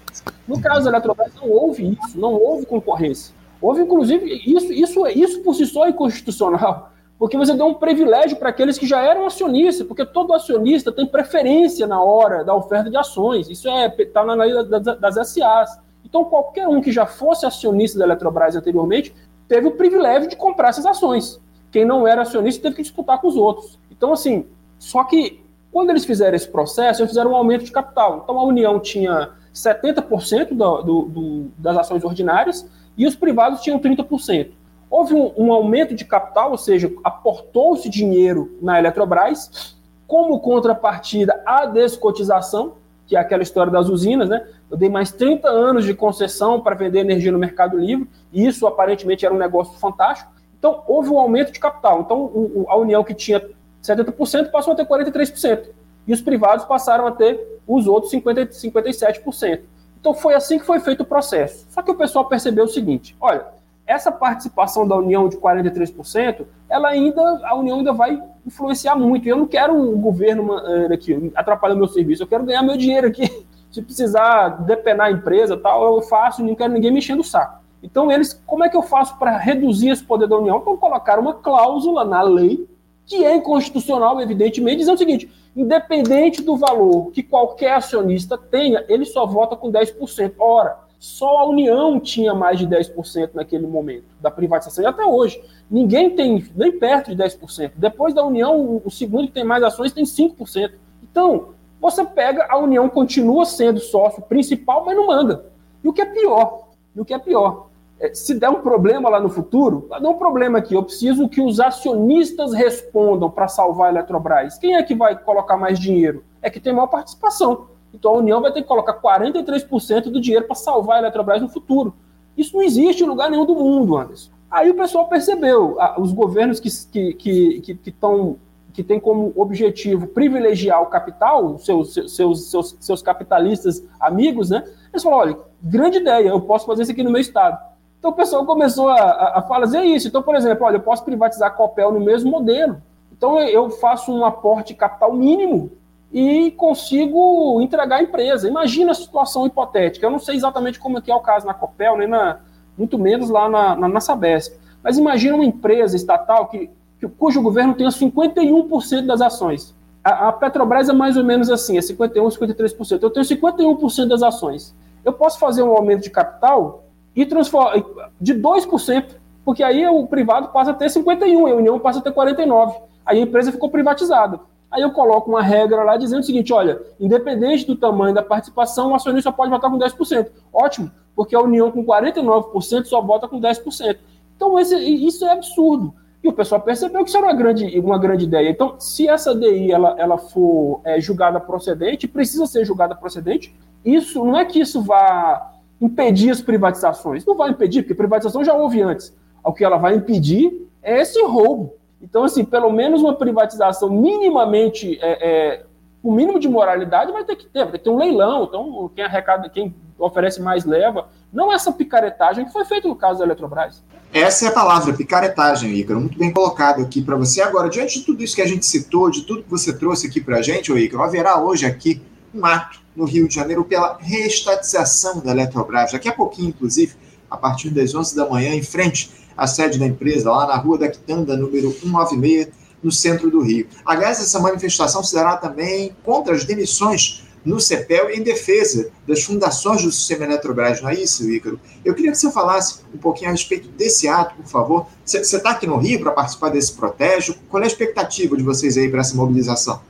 No 0.46 0.60
caso 0.60 0.84
da 0.84 0.90
Eletrobras, 0.90 1.34
não 1.34 1.50
houve 1.50 1.98
isso, 2.02 2.18
não 2.18 2.32
houve 2.32 2.64
concorrência. 2.64 3.34
Houve, 3.60 3.82
inclusive, 3.82 4.42
isso, 4.46 4.72
isso, 4.72 5.06
isso 5.08 5.42
por 5.42 5.54
si 5.54 5.66
só 5.66 5.84
é 5.84 5.90
inconstitucional, 5.90 6.90
porque 7.18 7.36
você 7.36 7.52
deu 7.52 7.66
um 7.66 7.74
privilégio 7.74 8.38
para 8.38 8.48
aqueles 8.48 8.78
que 8.78 8.86
já 8.86 9.02
eram 9.02 9.26
acionistas, 9.26 9.86
porque 9.86 10.06
todo 10.06 10.32
acionista 10.32 10.90
tem 10.90 11.04
preferência 11.04 11.86
na 11.86 12.00
hora 12.00 12.44
da 12.44 12.54
oferta 12.54 12.88
de 12.88 12.96
ações. 12.96 13.50
Isso 13.50 13.68
é 13.68 13.94
está 13.98 14.24
na 14.24 14.34
lei 14.34 14.54
das, 14.64 14.98
das 14.98 15.28
SAs. 15.28 15.78
Então, 16.04 16.24
qualquer 16.24 16.66
um 16.66 16.80
que 16.80 16.90
já 16.90 17.04
fosse 17.04 17.44
acionista 17.44 17.98
da 17.98 18.04
Eletrobras 18.06 18.56
anteriormente 18.56 19.14
teve 19.46 19.66
o 19.66 19.72
privilégio 19.72 20.30
de 20.30 20.36
comprar 20.36 20.68
essas 20.68 20.86
ações 20.86 21.40
quem 21.70 21.84
não 21.84 22.06
era 22.06 22.22
acionista 22.22 22.62
teve 22.62 22.76
que 22.76 22.82
disputar 22.82 23.20
com 23.20 23.28
os 23.28 23.36
outros. 23.36 23.78
Então, 23.90 24.12
assim, 24.12 24.46
só 24.78 25.04
que 25.04 25.44
quando 25.70 25.90
eles 25.90 26.04
fizeram 26.04 26.34
esse 26.34 26.48
processo, 26.48 27.02
eles 27.02 27.10
fizeram 27.10 27.32
um 27.32 27.36
aumento 27.36 27.64
de 27.64 27.72
capital. 27.72 28.20
Então, 28.22 28.38
a 28.38 28.44
União 28.44 28.80
tinha 28.80 29.30
70% 29.54 30.54
do, 30.54 30.82
do, 30.82 31.02
do, 31.02 31.50
das 31.58 31.76
ações 31.76 32.04
ordinárias 32.04 32.68
e 32.96 33.06
os 33.06 33.14
privados 33.14 33.60
tinham 33.60 33.78
30%. 33.78 34.52
Houve 34.90 35.14
um, 35.14 35.32
um 35.36 35.52
aumento 35.52 35.94
de 35.94 36.04
capital, 36.04 36.50
ou 36.52 36.58
seja, 36.58 36.90
aportou-se 37.04 37.88
dinheiro 37.88 38.56
na 38.62 38.78
Eletrobras, 38.78 39.76
como 40.06 40.40
contrapartida 40.40 41.42
à 41.44 41.66
descotização, 41.66 42.74
que 43.06 43.14
é 43.14 43.20
aquela 43.20 43.42
história 43.42 43.70
das 43.70 43.88
usinas, 43.88 44.28
né? 44.28 44.46
Eu 44.70 44.76
dei 44.76 44.88
mais 44.88 45.12
30 45.12 45.48
anos 45.48 45.84
de 45.84 45.94
concessão 45.94 46.60
para 46.60 46.74
vender 46.74 47.00
energia 47.00 47.32
no 47.32 47.38
Mercado 47.38 47.76
Livre, 47.76 48.08
e 48.32 48.46
isso 48.46 48.66
aparentemente 48.66 49.24
era 49.24 49.34
um 49.34 49.38
negócio 49.38 49.78
fantástico. 49.78 50.32
Então, 50.58 50.82
houve 50.86 51.08
um 51.08 51.18
aumento 51.18 51.52
de 51.52 51.60
capital. 51.60 52.00
Então, 52.00 52.18
o, 52.18 52.66
a 52.68 52.76
União, 52.76 53.04
que 53.04 53.14
tinha 53.14 53.40
70%, 53.82 54.50
passou 54.50 54.72
a 54.72 54.76
ter 54.76 54.86
43%. 54.86 55.66
E 56.06 56.12
os 56.12 56.20
privados 56.20 56.64
passaram 56.64 57.06
a 57.06 57.12
ter 57.12 57.60
os 57.66 57.86
outros 57.86 58.10
50, 58.10 58.46
57%. 58.46 59.60
Então, 60.00 60.14
foi 60.14 60.34
assim 60.34 60.58
que 60.58 60.64
foi 60.64 60.80
feito 60.80 61.02
o 61.02 61.06
processo. 61.06 61.66
Só 61.70 61.82
que 61.82 61.90
o 61.90 61.94
pessoal 61.94 62.24
percebeu 62.26 62.64
o 62.64 62.68
seguinte: 62.68 63.16
olha, 63.20 63.46
essa 63.88 64.12
participação 64.12 64.86
da 64.86 64.94
União 64.96 65.28
de 65.28 65.38
43%, 65.38 66.44
ela 66.68 66.88
ainda, 66.88 67.22
a 67.44 67.54
União 67.54 67.78
ainda 67.78 67.92
vai 67.92 68.22
influenciar 68.46 68.94
muito. 68.94 69.26
E 69.26 69.30
eu 69.30 69.36
não 69.36 69.46
quero 69.46 69.74
o 69.74 69.96
um 69.96 70.00
governo 70.00 70.54
uh, 70.54 70.92
aqui 70.92 71.32
atrapalhando 71.34 71.80
meu 71.80 71.88
serviço, 71.88 72.22
eu 72.22 72.26
quero 72.26 72.44
ganhar 72.44 72.62
meu 72.62 72.76
dinheiro 72.76 73.06
aqui. 73.06 73.46
Se 73.72 73.82
precisar 73.82 74.64
depenar 74.64 75.08
a 75.08 75.10
empresa 75.10 75.56
tal, 75.56 75.96
eu 75.96 76.02
faço, 76.02 76.42
não 76.42 76.54
quero 76.54 76.72
ninguém 76.72 76.90
mexendo 76.90 77.20
o 77.20 77.24
saco. 77.24 77.60
Então, 77.82 78.10
eles, 78.10 78.40
como 78.46 78.64
é 78.64 78.68
que 78.68 78.76
eu 78.76 78.82
faço 78.82 79.18
para 79.18 79.36
reduzir 79.36 79.90
esse 79.90 80.02
poder 80.02 80.28
da 80.28 80.36
União? 80.36 80.58
Então, 80.58 80.76
colocar 80.76 81.18
uma 81.18 81.34
cláusula 81.34 82.04
na 82.04 82.22
lei, 82.22 82.68
que 83.06 83.24
é 83.24 83.36
inconstitucional, 83.36 84.20
evidentemente, 84.20 84.78
dizendo 84.78 84.96
o 84.96 84.98
seguinte: 84.98 85.30
independente 85.54 86.42
do 86.42 86.56
valor 86.56 87.10
que 87.10 87.22
qualquer 87.22 87.74
acionista 87.74 88.36
tenha, 88.36 88.84
ele 88.88 89.04
só 89.04 89.24
vota 89.26 89.56
com 89.56 89.70
10%. 89.70 90.34
Ora, 90.38 90.78
só 90.98 91.38
a 91.38 91.46
União 91.46 92.00
tinha 92.00 92.34
mais 92.34 92.58
de 92.58 92.66
10% 92.66 93.30
naquele 93.34 93.66
momento 93.66 94.04
da 94.20 94.30
privatização, 94.30 94.82
e 94.82 94.86
até 94.86 95.04
hoje. 95.04 95.40
Ninguém 95.70 96.10
tem 96.10 96.44
nem 96.56 96.72
perto 96.72 97.14
de 97.14 97.22
10%. 97.22 97.72
Depois 97.76 98.14
da 98.14 98.24
União, 98.24 98.80
o 98.84 98.90
segundo 98.90 99.28
que 99.28 99.34
tem 99.34 99.44
mais 99.44 99.62
ações 99.62 99.92
tem 99.92 100.04
5%. 100.04 100.72
Então, 101.02 101.50
você 101.80 102.04
pega, 102.04 102.46
a 102.48 102.58
União 102.58 102.88
continua 102.88 103.44
sendo 103.44 103.78
sócio 103.78 104.22
principal, 104.22 104.84
mas 104.84 104.96
não 104.96 105.06
manda. 105.06 105.46
E 105.84 105.88
o 105.88 105.92
que 105.92 106.00
é 106.00 106.06
pior, 106.06 106.68
e 106.96 107.00
o 107.00 107.04
que 107.04 107.14
é 107.14 107.18
pior, 107.18 107.67
se 108.12 108.34
der 108.34 108.48
um 108.48 108.60
problema 108.60 109.08
lá 109.08 109.18
no 109.20 109.28
futuro, 109.28 109.86
vai 109.88 110.00
dar 110.00 110.08
um 110.08 110.18
problema 110.18 110.58
aqui. 110.58 110.74
Eu 110.74 110.82
preciso 110.82 111.28
que 111.28 111.40
os 111.40 111.58
acionistas 111.58 112.52
respondam 112.52 113.30
para 113.30 113.48
salvar 113.48 113.88
a 113.88 113.90
Eletrobras. 113.90 114.56
Quem 114.58 114.76
é 114.76 114.82
que 114.82 114.94
vai 114.94 115.18
colocar 115.18 115.56
mais 115.56 115.78
dinheiro? 115.78 116.22
É 116.40 116.48
que 116.48 116.60
tem 116.60 116.72
maior 116.72 116.86
participação. 116.86 117.66
Então 117.92 118.12
a 118.12 118.18
União 118.18 118.40
vai 118.40 118.52
ter 118.52 118.62
que 118.62 118.68
colocar 118.68 118.94
43% 118.94 120.04
do 120.04 120.20
dinheiro 120.20 120.46
para 120.46 120.54
salvar 120.54 120.96
a 120.96 121.00
Eletrobras 121.00 121.42
no 121.42 121.48
futuro. 121.48 121.94
Isso 122.36 122.54
não 122.54 122.62
existe 122.62 123.02
em 123.02 123.06
lugar 123.06 123.30
nenhum 123.30 123.44
do 123.44 123.54
mundo, 123.54 123.96
Anderson. 123.96 124.30
Aí 124.50 124.70
o 124.70 124.74
pessoal 124.74 125.08
percebeu, 125.08 125.76
os 125.98 126.12
governos 126.12 126.60
que, 126.60 126.70
que, 126.90 127.12
que, 127.14 127.60
que, 127.60 127.74
que, 127.74 127.90
tão, 127.90 128.36
que 128.72 128.82
têm 128.82 129.00
como 129.00 129.32
objetivo 129.36 130.06
privilegiar 130.06 130.80
o 130.82 130.86
capital, 130.86 131.58
seus, 131.58 131.92
seus, 131.92 132.48
seus, 132.48 132.76
seus 132.80 133.02
capitalistas 133.02 133.84
amigos, 134.00 134.50
né? 134.50 134.64
Eles 134.90 135.02
falaram: 135.02 135.32
olha, 135.32 135.38
grande 135.60 135.98
ideia, 135.98 136.28
eu 136.28 136.40
posso 136.40 136.64
fazer 136.64 136.82
isso 136.82 136.92
aqui 136.92 137.02
no 137.02 137.10
meu 137.10 137.20
estado. 137.20 137.58
Então 137.98 138.10
o 138.10 138.14
pessoal 138.14 138.46
começou 138.46 138.88
a, 138.88 139.38
a, 139.38 139.42
fazer 139.42 139.82
isso. 139.82 140.08
Então, 140.08 140.22
por 140.22 140.36
exemplo, 140.36 140.64
olha, 140.64 140.76
eu 140.76 140.80
posso 140.80 141.04
privatizar 141.04 141.48
a 141.48 141.50
Copel 141.50 141.92
no 141.92 142.00
mesmo 142.00 142.30
modelo. 142.30 142.80
Então 143.12 143.40
eu 143.40 143.68
faço 143.70 144.12
um 144.12 144.24
aporte 144.24 144.74
capital 144.74 145.12
mínimo 145.12 145.72
e 146.12 146.52
consigo 146.52 147.60
entregar 147.60 147.96
a 147.96 148.02
empresa. 148.02 148.48
Imagina 148.48 148.92
a 148.92 148.94
situação 148.94 149.46
hipotética. 149.46 150.06
Eu 150.06 150.10
não 150.10 150.18
sei 150.18 150.36
exatamente 150.36 150.78
como 150.78 150.98
é 150.98 151.00
que 151.00 151.10
é 151.10 151.14
o 151.14 151.20
caso 151.20 151.46
na 151.46 151.52
Copel, 151.54 151.96
nem 151.96 152.06
na, 152.06 152.38
muito 152.76 152.96
menos 152.98 153.28
lá 153.28 153.48
na, 153.48 153.74
na, 153.74 153.88
na 153.88 154.00
Sabesp. 154.00 154.56
Mas 154.82 154.96
imagina 154.96 155.34
uma 155.34 155.44
empresa 155.44 155.96
estatal 155.96 156.46
que, 156.46 156.70
que 157.00 157.08
cujo 157.08 157.42
governo 157.42 157.74
tenha 157.74 157.90
51% 157.90 159.06
das 159.06 159.20
ações. 159.20 159.74
A, 160.02 160.28
a, 160.28 160.32
Petrobras 160.32 160.88
é 160.88 160.92
mais 160.92 161.16
ou 161.16 161.24
menos 161.24 161.50
assim, 161.50 161.76
é 161.76 161.80
51%, 161.80 162.38
53%. 162.38 163.02
Eu 163.02 163.10
tenho 163.10 163.26
51% 163.26 164.06
das 164.06 164.22
ações. 164.22 164.74
Eu 165.04 165.12
posso 165.12 165.38
fazer 165.38 165.62
um 165.62 165.72
aumento 165.72 166.04
de 166.04 166.10
capital 166.10 166.84
e 167.14 167.26
transformar 167.26 167.82
de 168.20 168.34
2%, 168.34 169.04
porque 169.44 169.62
aí 169.62 169.86
o 169.86 170.06
privado 170.06 170.48
passa 170.48 170.72
a 170.72 170.74
ter 170.74 170.86
51%, 170.86 171.26
e 171.26 171.34
a 171.34 171.54
União 171.54 171.78
passa 171.78 171.98
a 171.98 172.02
ter 172.02 172.12
49%. 172.12 172.74
Aí 173.04 173.18
a 173.18 173.22
empresa 173.22 173.50
ficou 173.50 173.70
privatizada. 173.70 174.40
Aí 174.70 174.82
eu 174.82 174.90
coloco 174.90 175.30
uma 175.30 175.42
regra 175.42 175.82
lá 175.82 175.96
dizendo 175.96 176.20
o 176.20 176.24
seguinte: 176.24 176.52
olha, 176.52 176.80
independente 177.00 177.66
do 177.66 177.74
tamanho 177.74 178.14
da 178.14 178.22
participação, 178.22 178.90
o 178.90 178.94
acionista 178.94 179.32
pode 179.32 179.50
votar 179.50 179.70
com 179.70 179.78
10%. 179.78 180.28
Ótimo, 180.52 180.90
porque 181.16 181.34
a 181.34 181.40
União 181.40 181.70
com 181.70 181.84
49% 181.84 182.84
só 182.84 183.00
vota 183.00 183.26
com 183.26 183.40
10%. 183.40 183.96
Então 184.36 184.58
esse, 184.58 184.76
isso 184.76 185.24
é 185.24 185.32
absurdo. 185.32 185.94
E 186.22 186.28
o 186.28 186.32
pessoal 186.32 186.60
percebeu 186.60 187.02
que 187.02 187.08
isso 187.08 187.16
era 187.16 187.26
uma 187.26 187.34
grande, 187.34 187.78
uma 187.78 187.98
grande 187.98 188.24
ideia. 188.24 188.50
Então, 188.50 188.74
se 188.78 189.08
essa 189.08 189.34
DI 189.34 189.70
ela, 189.70 189.94
ela 189.98 190.18
for 190.18 190.80
é, 190.84 191.00
julgada 191.00 191.38
procedente, 191.38 192.08
precisa 192.08 192.44
ser 192.46 192.64
julgada 192.64 192.94
procedente, 192.94 193.54
isso 193.84 194.24
não 194.24 194.36
é 194.36 194.44
que 194.44 194.60
isso 194.60 194.82
vá 194.82 195.57
impedir 195.80 196.30
as 196.30 196.40
privatizações. 196.40 197.24
Não 197.24 197.36
vai 197.36 197.50
impedir, 197.50 197.82
porque 197.82 197.94
privatização 197.94 198.44
já 198.44 198.54
houve 198.54 198.82
antes. 198.82 199.14
O 199.44 199.52
que 199.52 199.64
ela 199.64 199.76
vai 199.76 199.94
impedir 199.94 200.68
é 200.82 201.00
esse 201.00 201.22
roubo. 201.24 201.74
Então, 202.00 202.24
assim, 202.24 202.44
pelo 202.44 202.70
menos 202.70 203.02
uma 203.02 203.14
privatização 203.14 203.90
minimamente, 203.90 204.98
é, 205.00 205.28
é, 205.28 205.64
o 206.02 206.12
mínimo 206.12 206.38
de 206.38 206.48
moralidade 206.48 207.12
vai 207.12 207.24
ter 207.24 207.36
que 207.36 207.46
ter, 207.46 207.60
vai 207.60 207.72
ter 207.72 207.78
que 207.78 207.84
ter 207.84 207.90
um 207.90 207.98
leilão, 207.98 208.44
então 208.44 208.90
quem 208.94 209.04
arrecada, 209.04 209.48
quem 209.48 209.74
oferece 209.98 210.40
mais 210.40 210.64
leva. 210.64 211.08
Não 211.32 211.52
essa 211.52 211.72
picaretagem 211.72 212.44
que 212.44 212.52
foi 212.52 212.64
feita 212.64 212.86
no 212.86 212.94
caso 212.94 213.18
da 213.18 213.24
Eletrobras. 213.24 213.82
Essa 214.12 214.46
é 214.46 214.48
a 214.48 214.52
palavra, 214.52 214.94
picaretagem, 214.94 215.74
Ícaro. 215.74 216.00
Muito 216.00 216.18
bem 216.18 216.32
colocado 216.32 216.80
aqui 216.80 217.02
para 217.02 217.16
você. 217.16 217.42
Agora, 217.42 217.68
diante 217.68 217.98
de 217.98 218.06
tudo 218.06 218.22
isso 218.22 218.34
que 218.34 218.40
a 218.40 218.46
gente 218.46 218.64
citou, 218.64 219.10
de 219.10 219.22
tudo 219.22 219.42
que 219.42 219.50
você 219.50 219.76
trouxe 219.76 220.06
aqui 220.06 220.20
para 220.20 220.38
a 220.38 220.42
gente, 220.42 220.72
Ícaro, 220.72 221.02
haverá 221.02 221.38
hoje 221.40 221.66
aqui 221.66 222.00
um 222.34 222.44
ato 222.46 222.80
no 222.98 223.04
Rio 223.04 223.28
de 223.28 223.34
Janeiro 223.36 223.64
pela 223.64 223.96
reestatização 224.00 225.20
da 225.20 225.30
Eletrobras. 225.30 225.92
Daqui 225.92 226.08
a 226.08 226.12
pouquinho, 226.12 226.48
inclusive, 226.48 226.94
a 227.30 227.36
partir 227.36 227.70
das 227.70 227.94
11 227.94 228.16
da 228.16 228.28
manhã, 228.28 228.52
em 228.52 228.62
frente 228.62 229.10
à 229.36 229.46
sede 229.46 229.78
da 229.78 229.86
empresa, 229.86 230.32
lá 230.32 230.48
na 230.48 230.56
Rua 230.56 230.78
da 230.78 230.88
Quitanda, 230.88 231.36
número 231.36 231.70
196, 231.70 232.48
no 232.82 232.90
centro 232.90 233.30
do 233.30 233.40
Rio. 233.40 233.68
Aliás, 233.86 234.20
essa 234.20 234.40
manifestação 234.40 235.02
se 235.04 235.14
dará 235.14 235.36
também 235.36 235.94
contra 236.02 236.34
as 236.34 236.44
demissões 236.44 237.22
no 237.44 237.60
CEPEL 237.60 238.10
em 238.10 238.20
defesa 238.20 238.90
das 239.06 239.22
fundações 239.22 239.82
do 239.82 239.92
sistema 239.92 240.24
Eletrobras, 240.24 240.82
não 240.82 240.88
é 240.88 240.94
isso, 240.94 241.30
Ícaro? 241.30 241.58
Eu 241.84 241.94
queria 241.94 242.10
que 242.10 242.18
você 242.18 242.30
falasse 242.32 242.80
um 242.92 242.98
pouquinho 242.98 243.28
a 243.28 243.32
respeito 243.32 243.68
desse 243.68 244.08
ato, 244.08 244.34
por 244.34 244.46
favor. 244.46 244.86
Você 245.04 245.18
está 245.18 245.50
aqui 245.50 245.66
no 245.66 245.78
Rio 245.78 246.00
para 246.00 246.10
participar 246.10 246.48
desse 246.48 246.72
protesto? 246.72 247.34
Qual 247.48 247.62
é 247.62 247.64
a 247.64 247.68
expectativa 247.68 248.36
de 248.36 248.42
vocês 248.42 248.76
aí 248.76 248.88
para 248.88 249.00
essa 249.00 249.14
mobilização? 249.14 249.80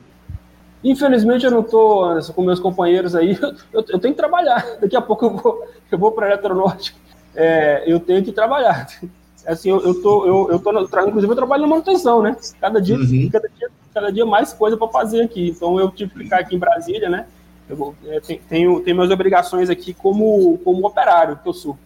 Infelizmente 0.83 1.45
eu 1.45 1.51
não 1.51 1.61
estou 1.61 2.21
com 2.35 2.43
meus 2.43 2.61
companheiros 2.61 3.15
aí, 3.15 3.39
eu, 3.73 3.85
eu, 3.89 3.99
tenho 3.99 4.15
que 4.15 4.21
trabalhar. 4.21 4.65
Daqui 4.81 4.97
a 4.97 5.03
pouco 5.03 5.27
eu 5.27 5.31
vou, 5.37 5.67
eu 5.91 5.99
vou 5.99 6.13
para 6.13 6.27
a 6.27 6.29
Eletronorte, 6.31 6.95
é, 7.35 7.83
eu 7.87 7.99
tenho 7.99 8.23
que 8.25 8.33
trabalhar. 8.33 8.87
Assim, 9.47 9.71
eu, 9.71 9.81
eu 9.81 10.03
tô, 10.03 10.27
eu, 10.27 10.51
eu 10.51 10.59
tô, 10.59 10.71
inclusive 11.07 11.33
eu 11.33 11.37
trabalho 11.37 11.63
na 11.63 11.69
manutenção, 11.69 12.23
né? 12.23 12.37
Cada 12.61 12.81
dia, 12.81 12.97
uhum. 12.97 13.31
cada 13.33 13.49
dia, 13.49 13.71
cada 13.95 14.13
dia 14.13 14.27
mais 14.27 14.53
coisa 14.53 14.77
para 14.77 14.89
fazer 14.89 15.23
aqui. 15.23 15.49
Então 15.49 15.79
eu 15.81 15.91
tive 15.91 16.13
que 16.13 16.19
ficar 16.25 16.41
aqui 16.41 16.55
em 16.55 16.59
Brasília, 16.59 17.09
né? 17.09 17.27
Eu 17.69 17.95
é, 18.07 18.21
tenho, 18.21 18.81
tenho 18.81 18.97
minhas 18.97 19.11
obrigações 19.11 19.69
aqui 19.69 19.93
como, 19.93 20.59
como 20.59 20.87
operário 20.87 21.39
que 21.43 21.49
eu 21.49 21.53
sou. 21.53 21.79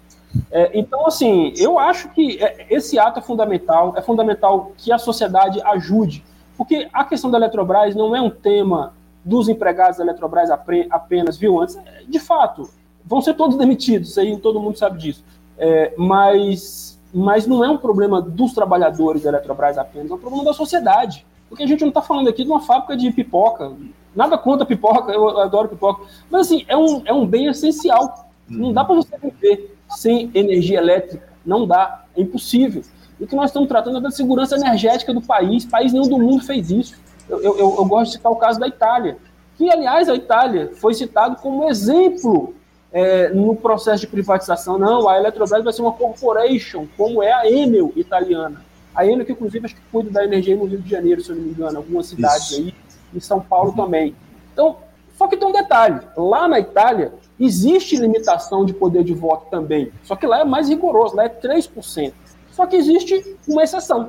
É, 0.51 0.71
então, 0.75 1.07
assim, 1.07 1.53
eu 1.57 1.79
acho 1.79 2.09
que 2.11 2.43
é, 2.43 2.67
esse 2.71 2.99
ato 2.99 3.19
é 3.19 3.23
fundamental, 3.23 3.95
é 3.97 4.03
fundamental 4.03 4.73
que 4.77 4.93
a 4.93 4.99
sociedade 4.99 5.61
ajude, 5.63 6.25
porque 6.57 6.89
a 6.93 7.05
questão 7.05 7.31
da 7.31 7.39
Eletrobras 7.39 7.95
não 7.95 8.15
é 8.15 8.21
um 8.21 8.31
tema 8.31 8.93
dos 9.25 9.49
empregados 9.49 9.99
da 9.99 10.05
Eletrobras 10.05 10.51
apenas, 10.51 11.37
viu, 11.37 11.61
antes, 11.61 11.79
de 12.09 12.19
fato, 12.19 12.69
vão 13.05 13.21
ser 13.21 13.35
todos 13.35 13.57
demitidos, 13.57 14.19
aí 14.19 14.37
todo 14.39 14.61
mundo 14.61 14.79
sabe 14.79 14.99
disso, 14.99 15.25
é, 15.59 15.93
mas, 15.97 17.01
mas 17.13 17.47
não 17.47 17.65
é 17.65 17.71
um 17.71 17.77
problema 17.77 18.21
dos 18.21 18.53
trabalhadores 18.53 19.23
da 19.23 19.31
Eletrobras 19.31 19.79
apenas, 19.79 20.11
é 20.11 20.15
um 20.15 20.19
problema 20.19 20.45
da 20.45 20.53
sociedade, 20.53 21.25
porque 21.49 21.63
a 21.63 21.67
gente 21.67 21.81
não 21.81 21.89
está 21.89 22.03
falando 22.03 22.29
aqui 22.29 22.45
de 22.45 22.51
uma 22.51 22.61
fábrica 22.61 22.97
de 22.97 23.11
pipoca, 23.13 23.73
Nada 24.15 24.37
contra 24.37 24.67
pipoca, 24.67 25.11
eu 25.11 25.41
adoro 25.41 25.69
pipoca. 25.69 26.05
Mas 26.31 26.47
assim, 26.47 26.65
é 26.69 26.77
um, 26.77 27.03
é 27.05 27.13
um 27.13 27.27
bem 27.27 27.47
essencial. 27.47 28.29
Não 28.47 28.73
dá 28.73 28.85
para 28.85 28.95
você 28.95 29.17
viver 29.17 29.75
sem 29.89 30.31
energia 30.35 30.79
elétrica. 30.79 31.33
Não 31.45 31.67
dá. 31.67 32.05
É 32.15 32.21
impossível. 32.21 32.83
O 33.23 33.27
que 33.27 33.37
nós 33.37 33.51
estamos 33.51 33.69
tratando 33.69 33.99
é 33.99 34.01
da 34.01 34.11
segurança 34.11 34.57
energética 34.57 35.15
do 35.15 35.23
país. 35.23 35.65
País 35.65 35.93
nenhum 35.93 36.09
do 36.09 36.19
mundo 36.19 36.45
fez 36.45 36.73
isso. 36.73 36.97
Eu, 37.29 37.41
eu, 37.41 37.57
eu 37.57 37.85
gosto 37.85 38.11
de 38.11 38.17
citar 38.17 38.33
o 38.33 38.37
caso 38.37 38.59
da 38.59 38.67
Itália. 38.67 39.17
Que, 39.57 39.71
aliás, 39.71 40.09
a 40.09 40.15
Itália 40.17 40.73
foi 40.75 40.93
citado 40.93 41.37
como 41.37 41.69
exemplo 41.69 42.53
é, 42.93 43.29
no 43.29 43.55
processo 43.55 44.01
de 44.01 44.09
privatização. 44.09 44.77
Não, 44.77 45.09
a 45.09 45.17
Eletrobras 45.17 45.63
vai 45.63 45.73
ser 45.73 45.83
uma 45.83 45.93
corporation, 45.93 46.89
como 46.97 47.23
é 47.23 47.33
a 47.33 47.49
Enel 47.49 47.93
italiana. 47.95 48.61
A 48.93 49.07
Enel, 49.07 49.25
que 49.25 49.31
inclusive 49.31 49.67
acho 49.67 49.77
que 49.77 49.81
cuida 49.93 50.11
da 50.11 50.25
energia 50.25 50.57
no 50.57 50.65
Rio 50.65 50.81
de 50.81 50.91
Janeiro, 50.91 51.23
se 51.23 51.31
eu 51.31 51.37
não 51.37 51.45
me 51.45 51.51
engano, 51.51 51.79
algumas 51.79 52.07
cidades 52.07 52.51
Isso. 52.51 52.61
aí 52.61 52.75
em 53.15 53.21
São 53.21 53.41
Paulo 53.41 53.73
também. 53.73 54.17
Então, 54.53 54.79
só 55.17 55.29
que 55.29 55.37
tem 55.37 55.47
um 55.47 55.53
detalhe: 55.53 56.01
lá 56.17 56.49
na 56.49 56.59
Itália 56.59 57.13
existe 57.39 57.97
limitação 57.97 58.65
de 58.65 58.75
poder 58.75 59.05
de 59.05 59.15
voto 59.15 59.47
também, 59.49 59.93
só 60.03 60.17
que 60.17 60.27
lá 60.27 60.41
é 60.41 60.45
mais 60.45 60.69
rigoroso, 60.69 61.15
lá 61.15 61.25
é 61.25 61.29
3%. 61.29 62.13
Só 62.53 62.67
que 62.67 62.77
existe 62.77 63.37
uma 63.49 63.63
exceção. 63.63 64.09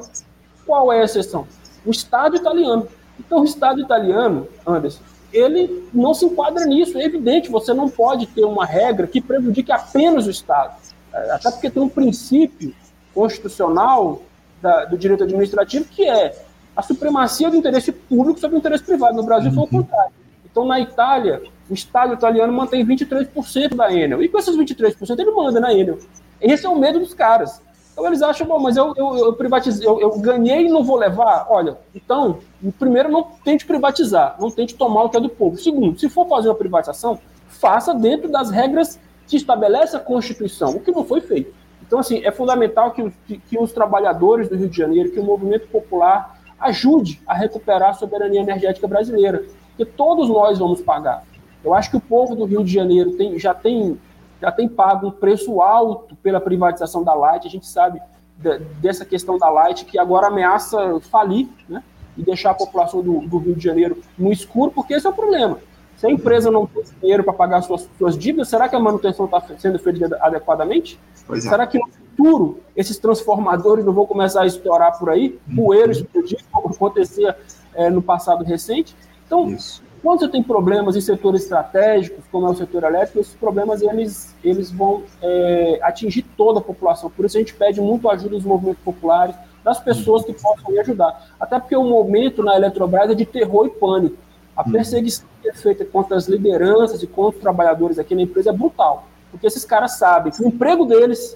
Qual 0.66 0.92
é 0.92 1.02
a 1.02 1.06
exceção? 1.06 1.48
O 1.86 1.92
Estado 1.92 2.36
italiano. 2.36 2.88
Então, 3.20 3.42
o 3.42 3.46
Estado 3.46 3.82
italiano, 3.82 4.48
Anderson, 4.66 5.02
ele 5.32 5.90
não 5.94 6.14
se 6.14 6.26
enquadra 6.26 6.66
nisso. 6.66 6.98
É 6.98 7.04
evidente, 7.04 7.50
você 7.50 7.74
não 7.74 7.90
pode 7.90 8.28
ter 8.28 8.46
uma 8.46 8.66
regra 8.66 9.08
que 9.08 9.22
prejudique 9.22 9.72
apenas 9.72 10.28
o 10.28 10.30
Estado. 10.30 10.76
É, 11.14 11.32
até 11.32 11.52
porque 11.52 11.70
tem 11.70 11.82
um 11.82 11.90
princípio 11.90 12.74
constitucional 13.14 14.22
da, 14.62 14.86
do 14.86 14.98
direito 14.98 15.24
administrativo 15.24 15.86
que 15.86 16.08
é 16.08 16.36
a 16.76 16.82
supremacia 16.82 17.50
do 17.52 17.58
interesse 17.58 17.92
público 17.92 18.40
sobre 18.40 18.58
o 18.58 18.60
interesse 18.60 18.84
privado. 18.84 19.16
No 19.16 19.24
Brasil 19.24 19.52
uhum. 19.52 19.56
foi 19.56 19.64
o 19.64 19.66
uhum. 19.66 19.84
contrário. 19.84 20.14
Então, 20.50 20.66
na 20.66 20.80
Itália, 20.80 21.42
o 21.70 21.74
Estado 21.74 22.14
italiano 22.14 22.54
mantém 22.54 22.86
23% 22.86 23.76
da 23.76 23.92
Enel. 23.92 24.22
E 24.22 24.30
com 24.30 24.38
esses 24.38 24.56
23%, 24.56 25.20
ele 25.20 25.32
manda 25.32 25.60
na 25.60 25.74
Enel. 25.74 25.98
Esse 26.40 26.66
é 26.66 26.70
o 26.70 26.78
medo 26.78 27.00
dos 27.00 27.14
caras. 27.14 27.62
Então, 27.94 28.08
eles 28.08 28.24
acham, 28.24 28.48
bom, 28.48 28.60
mas 28.60 28.76
eu, 28.76 28.92
eu, 28.98 29.18
eu 29.18 29.34
privatizei, 29.34 29.88
eu, 29.88 30.02
eu, 30.02 30.18
ganhei 30.20 30.66
e 30.66 30.70
não 30.70 30.84
vou 30.84 30.98
levar? 30.98 31.46
Olha, 31.48 31.78
então, 31.94 32.40
primeiro, 32.80 33.10
não 33.10 33.24
tente 33.44 33.68
privatizar, 33.68 34.36
não 34.40 34.50
tente 34.50 34.76
tomar 34.76 35.04
o 35.04 35.10
que 35.10 35.18
é 35.18 35.20
do 35.20 35.30
povo. 35.30 35.58
Segundo, 35.58 35.98
se 36.00 36.10
for 36.10 36.28
fazer 36.28 36.50
uma 36.50 36.56
privatização, 36.56 37.20
faça 37.48 37.94
dentro 37.94 38.32
das 38.32 38.50
regras 38.50 39.00
que 39.28 39.38
estabelece 39.38 39.96
a 39.96 40.00
Constituição, 40.00 40.72
o 40.72 40.80
que 40.80 40.92
não 40.92 41.06
foi 41.06 41.22
feito. 41.22 41.54
Então, 41.86 42.00
assim, 42.00 42.22
é 42.26 42.32
fundamental 42.32 42.92
que, 42.92 43.12
que, 43.28 43.38
que 43.38 43.60
os 43.60 43.72
trabalhadores 43.72 44.50
do 44.50 44.56
Rio 44.56 44.68
de 44.68 44.76
Janeiro, 44.76 45.12
que 45.12 45.20
o 45.20 45.24
movimento 45.24 45.68
popular 45.68 46.40
ajude 46.60 47.22
a 47.28 47.36
recuperar 47.36 47.92
a 47.92 47.94
soberania 47.94 48.42
energética 48.42 48.88
brasileira, 48.88 49.44
porque 49.70 49.86
todos 49.86 50.28
nós 50.30 50.58
vamos 50.58 50.82
pagar. 50.82 51.24
Eu 51.64 51.74
acho 51.74 51.92
que 51.92 51.98
o 51.98 52.02
povo 52.02 52.36
do 52.36 52.46
Rio 52.46 52.64
de 52.64 52.74
Janeiro 52.74 53.12
tem, 53.12 53.38
já, 53.38 53.54
tem, 53.54 54.00
já 54.44 54.52
tem 54.52 54.68
pago 54.68 55.08
um 55.08 55.12
preço 55.12 55.62
alto 55.62 56.18
pela 56.18 56.42
privatização 56.42 57.02
da 57.02 57.14
Light, 57.14 57.48
a 57.48 57.50
gente 57.50 57.66
sabe 57.66 58.02
de, 58.38 58.60
dessa 58.82 59.06
questão 59.06 59.38
da 59.38 59.50
Light, 59.50 59.86
que 59.86 59.98
agora 59.98 60.28
ameaça 60.28 61.00
falir, 61.10 61.48
né? 61.70 61.82
E 62.18 62.22
deixar 62.22 62.52
a 62.52 62.54
população 62.54 63.02
do, 63.02 63.22
do 63.22 63.38
Rio 63.38 63.56
de 63.56 63.64
Janeiro 63.64 64.02
no 64.18 64.34
escuro, 64.34 64.70
porque 64.70 64.96
esse 64.96 65.08
é 65.08 65.10
o 65.10 65.14
problema. 65.14 65.60
Se 65.96 66.08
a 66.08 66.12
empresa 66.12 66.52
não 66.52 66.68
tem 66.68 66.84
dinheiro 67.00 67.24
para 67.24 67.32
pagar 67.32 67.62
suas, 67.62 67.90
suas 67.98 68.18
dívidas, 68.18 68.50
será 68.50 68.68
que 68.68 68.76
a 68.76 68.80
manutenção 68.80 69.26
está 69.26 69.42
sendo 69.58 69.80
feita 69.80 70.18
adequadamente? 70.20 71.00
É. 71.32 71.40
Será 71.40 71.66
que 71.66 71.80
no 71.80 71.88
futuro 71.88 72.60
esses 72.76 72.98
transformadores 72.98 73.86
não 73.86 73.94
vão 73.94 74.06
começar 74.06 74.42
a 74.42 74.46
estourar 74.46 75.00
por 75.00 75.10
aí? 75.10 75.40
Poeira 75.56 75.94
explodir, 75.94 76.44
como 76.52 76.68
acontecia 76.68 77.38
é, 77.74 77.90
no 77.90 78.02
passado 78.02 78.44
recente? 78.44 78.94
Então, 79.26 79.48
Isso. 79.48 79.82
Quando 80.04 80.20
você 80.20 80.28
tem 80.28 80.44
problemas 80.44 80.98
em 80.98 81.02
setores 81.02 81.44
estratégicos, 81.44 82.26
como 82.30 82.46
é 82.46 82.50
o 82.50 82.56
setor 82.56 82.84
elétrico, 82.84 83.22
esses 83.22 83.34
problemas 83.36 83.82
eles, 83.82 84.36
eles 84.44 84.70
vão 84.70 85.04
é, 85.22 85.80
atingir 85.82 86.24
toda 86.36 86.60
a 86.60 86.62
população. 86.62 87.10
Por 87.10 87.26
isso 87.26 87.38
a 87.38 87.39
gente 87.39 87.54
pede 87.54 87.80
muito 87.80 88.10
ajuda 88.10 88.32
dos 88.32 88.44
movimentos 88.44 88.84
populares, 88.84 89.34
das 89.63 89.80
pessoas 89.80 90.26
que 90.26 90.34
possam 90.34 90.78
ajudar. 90.82 91.34
Até 91.39 91.58
porque 91.58 91.78
o 91.78 91.86
momento 91.86 92.44
na 92.44 92.54
Eletrobras 92.58 93.12
é 93.12 93.16
de 93.16 93.26
terror 93.26 93.66
e 93.66 93.70
pânico. 93.70 94.18
A 94.58 94.63
perseguição 94.66 95.26
que 95.42 95.48
é 95.48 95.54
feita 95.54 95.86
contra 95.86 96.18
as 96.18 96.28
lideranças 96.28 97.02
e 97.02 97.08
contra 97.08 97.38
os 97.38 97.42
trabalhadores 97.42 97.98
aqui 97.98 98.13
na 98.13 98.24
empresa 98.24 98.50
é 98.50 98.54
brutal. 98.54 99.08
Porque 99.32 99.48
esses 99.48 99.63
caras 99.63 99.94
sabem 99.94 100.34
que 100.34 100.44
o 100.44 100.48
emprego 100.50 100.86
deles, 100.86 101.34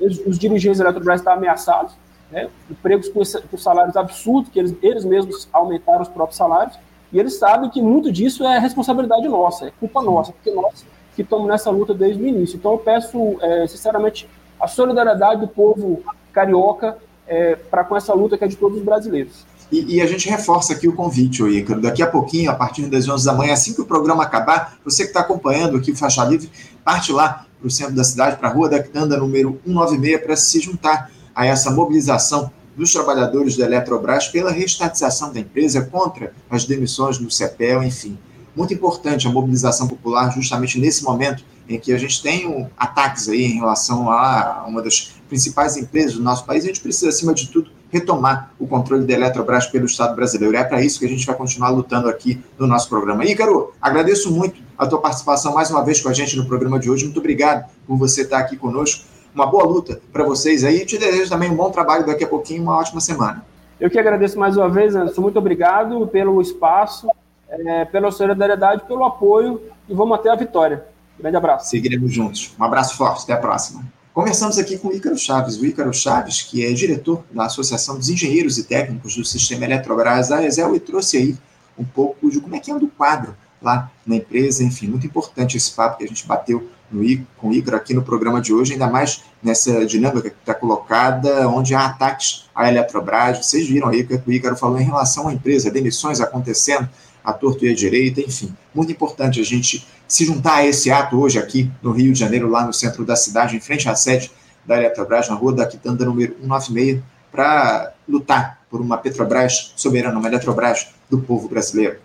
eles, 0.00 0.26
os 0.26 0.38
dirigentes 0.38 0.78
da 0.78 0.86
Eletrobras 0.86 1.20
estão 1.20 1.34
ameaçados, 1.34 1.92
né? 2.30 2.48
empregos 2.70 3.10
com, 3.10 3.20
com, 3.50 3.58
salários 3.58 3.94
absurdos, 3.94 4.50
que 4.50 4.58
eles, 4.58 4.74
eles 4.82 5.04
mesmos 5.04 5.46
aumentaram 5.52 6.00
os 6.00 6.08
próprios 6.08 6.38
salários, 6.38 6.78
e 7.12 7.18
eles 7.18 7.38
sabem 7.38 7.70
que 7.70 7.80
muito 7.80 8.10
disso 8.12 8.44
é 8.44 8.58
responsabilidade 8.58 9.28
nossa, 9.28 9.66
é 9.66 9.72
culpa 9.78 10.02
nossa, 10.02 10.32
porque 10.32 10.50
nós 10.50 10.84
que 11.16 11.22
estamos 11.22 11.48
nessa 11.48 11.70
luta 11.70 11.94
desde 11.94 12.22
o 12.22 12.26
início. 12.28 12.56
Então 12.56 12.72
eu 12.72 12.78
peço, 12.78 13.38
é, 13.40 13.66
sinceramente, 13.66 14.28
a 14.60 14.68
solidariedade 14.68 15.40
do 15.40 15.48
povo 15.48 16.02
carioca 16.30 16.98
é, 17.26 17.56
para 17.56 17.82
com 17.82 17.96
essa 17.96 18.12
luta 18.12 18.36
que 18.36 18.44
é 18.44 18.46
de 18.46 18.56
todos 18.56 18.76
os 18.76 18.84
brasileiros. 18.84 19.46
E, 19.72 19.96
e, 19.96 20.00
a 20.00 20.06
gente 20.06 20.28
reforça 20.28 20.74
aqui 20.74 20.86
o 20.86 20.94
convite, 20.94 21.42
Ícaro. 21.42 21.80
Daqui 21.80 22.00
a 22.00 22.06
pouquinho, 22.06 22.52
a 22.52 22.54
partir 22.54 22.86
das 22.86 23.08
11 23.08 23.24
da 23.24 23.32
manhã, 23.32 23.52
assim 23.52 23.74
que 23.74 23.80
o 23.80 23.86
programa 23.86 24.22
acabar, 24.22 24.76
você 24.84 25.02
que 25.02 25.08
está 25.08 25.20
acompanhando 25.20 25.76
aqui 25.76 25.90
o 25.90 25.96
Faixa 25.96 26.22
Livre, 26.24 26.48
parte 26.84 27.10
lá 27.10 27.46
para 27.58 27.66
o 27.66 27.70
centro 27.70 27.94
da 27.94 28.04
cidade, 28.04 28.36
para 28.36 28.48
a 28.48 28.52
Rua 28.52 28.68
da 28.68 28.80
Quitanda, 28.80 29.16
número 29.16 29.58
196, 29.64 30.20
para 30.22 30.36
se 30.36 30.60
juntar 30.60 31.10
a 31.34 31.44
essa 31.44 31.70
mobilização 31.72 32.52
dos 32.76 32.92
trabalhadores 32.92 33.56
da 33.56 33.64
Eletrobras 33.64 34.28
pela 34.28 34.52
reestatização 34.52 35.32
da 35.32 35.40
empresa 35.40 35.82
contra 35.82 36.32
as 36.50 36.64
demissões 36.64 37.18
no 37.18 37.30
CEPEL, 37.30 37.82
enfim. 37.82 38.18
Muito 38.54 38.72
importante 38.72 39.26
a 39.26 39.30
mobilização 39.30 39.88
popular 39.88 40.32
justamente 40.32 40.78
nesse 40.78 41.02
momento 41.02 41.44
em 41.68 41.80
que 41.80 41.92
a 41.92 41.98
gente 41.98 42.22
tem 42.22 42.46
um, 42.46 42.68
ataques 42.76 43.28
aí 43.28 43.44
em 43.44 43.54
relação 43.54 44.10
a 44.10 44.64
uma 44.68 44.82
das 44.82 45.14
principais 45.28 45.76
empresas 45.76 46.14
do 46.14 46.22
nosso 46.22 46.44
país, 46.44 46.64
a 46.64 46.68
gente 46.68 46.80
precisa, 46.80 47.08
acima 47.08 47.34
de 47.34 47.48
tudo, 47.48 47.70
retomar 47.90 48.52
o 48.58 48.66
controle 48.66 49.04
da 49.04 49.14
Eletrobras 49.14 49.66
pelo 49.66 49.86
Estado 49.86 50.14
brasileiro. 50.14 50.56
É 50.56 50.64
para 50.64 50.82
isso 50.82 50.98
que 50.98 51.06
a 51.06 51.08
gente 51.08 51.26
vai 51.26 51.34
continuar 51.34 51.70
lutando 51.70 52.08
aqui 52.08 52.40
no 52.58 52.66
nosso 52.66 52.88
programa. 52.88 53.24
Ícaro, 53.24 53.72
agradeço 53.80 54.30
muito 54.30 54.60
a 54.76 54.86
tua 54.86 55.00
participação 55.00 55.54
mais 55.54 55.70
uma 55.70 55.84
vez 55.84 56.00
com 56.00 56.08
a 56.08 56.12
gente 56.12 56.36
no 56.36 56.46
programa 56.46 56.78
de 56.78 56.90
hoje. 56.90 57.04
Muito 57.04 57.18
obrigado 57.18 57.68
por 57.86 57.96
você 57.96 58.22
estar 58.22 58.38
aqui 58.38 58.56
conosco. 58.56 59.04
Uma 59.36 59.44
boa 59.44 59.64
luta 59.64 60.00
para 60.10 60.24
vocês 60.24 60.64
aí. 60.64 60.78
E 60.78 60.86
te 60.86 60.96
desejo 60.96 61.28
também 61.28 61.50
um 61.50 61.54
bom 61.54 61.70
trabalho 61.70 62.06
daqui 62.06 62.24
a 62.24 62.26
pouquinho, 62.26 62.62
uma 62.62 62.78
ótima 62.78 63.02
semana. 63.02 63.44
Eu 63.78 63.90
que 63.90 63.98
agradeço 63.98 64.38
mais 64.38 64.56
uma 64.56 64.66
vez, 64.66 64.96
Anderson. 64.96 65.20
Muito 65.20 65.38
obrigado 65.38 66.06
pelo 66.06 66.40
espaço, 66.40 67.06
é, 67.46 67.84
pela 67.84 68.10
solidariedade, 68.10 68.84
pelo 68.88 69.04
apoio 69.04 69.60
e 69.86 69.92
vamos 69.92 70.18
até 70.18 70.30
a 70.30 70.34
vitória. 70.34 70.86
Grande 71.20 71.36
abraço. 71.36 71.68
Seguiremos 71.68 72.10
juntos. 72.14 72.54
Um 72.58 72.64
abraço 72.64 72.96
forte. 72.96 73.24
Até 73.24 73.34
a 73.34 73.36
próxima. 73.36 73.84
Conversamos 74.14 74.58
aqui 74.58 74.78
com 74.78 74.88
o 74.88 74.92
Ícaro 74.94 75.18
Chaves, 75.18 75.60
o 75.60 75.66
Ícaro 75.66 75.92
Chaves, 75.92 76.40
que 76.40 76.64
é 76.64 76.72
diretor 76.72 77.22
da 77.30 77.44
Associação 77.44 77.98
dos 77.98 78.08
Engenheiros 78.08 78.56
e 78.56 78.64
Técnicos 78.64 79.16
do 79.16 79.24
Sistema 79.26 79.66
Eletrobras, 79.66 80.32
a 80.32 80.42
ESEL, 80.42 80.74
e 80.74 80.80
trouxe 80.80 81.18
aí 81.18 81.36
um 81.78 81.84
pouco 81.84 82.30
de 82.30 82.40
como 82.40 82.56
é 82.56 82.58
que 82.58 82.72
anda 82.72 82.86
o 82.86 82.88
quadro 82.88 83.36
lá 83.60 83.90
na 84.06 84.16
empresa, 84.16 84.64
enfim, 84.64 84.86
muito 84.86 85.06
importante 85.06 85.58
esse 85.58 85.70
papo 85.70 85.98
que 85.98 86.04
a 86.04 86.08
gente 86.08 86.26
bateu 86.26 86.66
no, 86.90 87.26
com 87.36 87.48
o 87.48 87.52
Ícaro 87.52 87.76
aqui 87.76 87.94
no 87.94 88.02
programa 88.02 88.40
de 88.40 88.52
hoje, 88.52 88.72
ainda 88.72 88.88
mais 88.88 89.22
nessa 89.42 89.84
dinâmica 89.86 90.30
que 90.30 90.36
está 90.36 90.54
colocada, 90.54 91.48
onde 91.48 91.74
há 91.74 91.86
ataques 91.86 92.46
à 92.54 92.68
Eletrobras, 92.68 93.44
vocês 93.44 93.66
viram 93.68 93.88
aí 93.88 94.02
o 94.02 94.06
que 94.06 94.22
o 94.26 94.32
Ícaro 94.32 94.56
falou 94.56 94.80
em 94.80 94.84
relação 94.84 95.28
à 95.28 95.32
empresa, 95.32 95.70
demissões 95.70 96.20
acontecendo, 96.20 96.88
à 97.24 97.32
torto 97.32 97.64
e 97.64 97.70
à 97.70 97.74
direita, 97.74 98.20
enfim, 98.20 98.54
muito 98.74 98.92
importante 98.92 99.40
a 99.40 99.44
gente 99.44 99.86
se 100.06 100.24
juntar 100.24 100.56
a 100.56 100.66
esse 100.66 100.90
ato 100.90 101.18
hoje 101.20 101.38
aqui 101.38 101.70
no 101.82 101.90
Rio 101.90 102.12
de 102.12 102.18
Janeiro, 102.18 102.48
lá 102.48 102.64
no 102.64 102.72
centro 102.72 103.04
da 103.04 103.16
cidade, 103.16 103.56
em 103.56 103.60
frente 103.60 103.88
à 103.88 103.96
sede 103.96 104.30
da 104.64 104.76
Eletrobras, 104.76 105.28
na 105.28 105.34
rua 105.34 105.52
da 105.52 105.66
Quitanda, 105.66 106.04
número 106.04 106.34
196, 106.40 107.02
para 107.32 107.92
lutar 108.08 108.60
por 108.70 108.80
uma 108.80 108.96
Petrobras 108.98 109.72
soberana, 109.76 110.18
uma 110.18 110.28
Eletrobras 110.28 110.88
do 111.10 111.18
povo 111.18 111.48
brasileiro. 111.48 111.98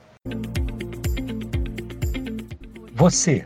Você, 2.94 3.46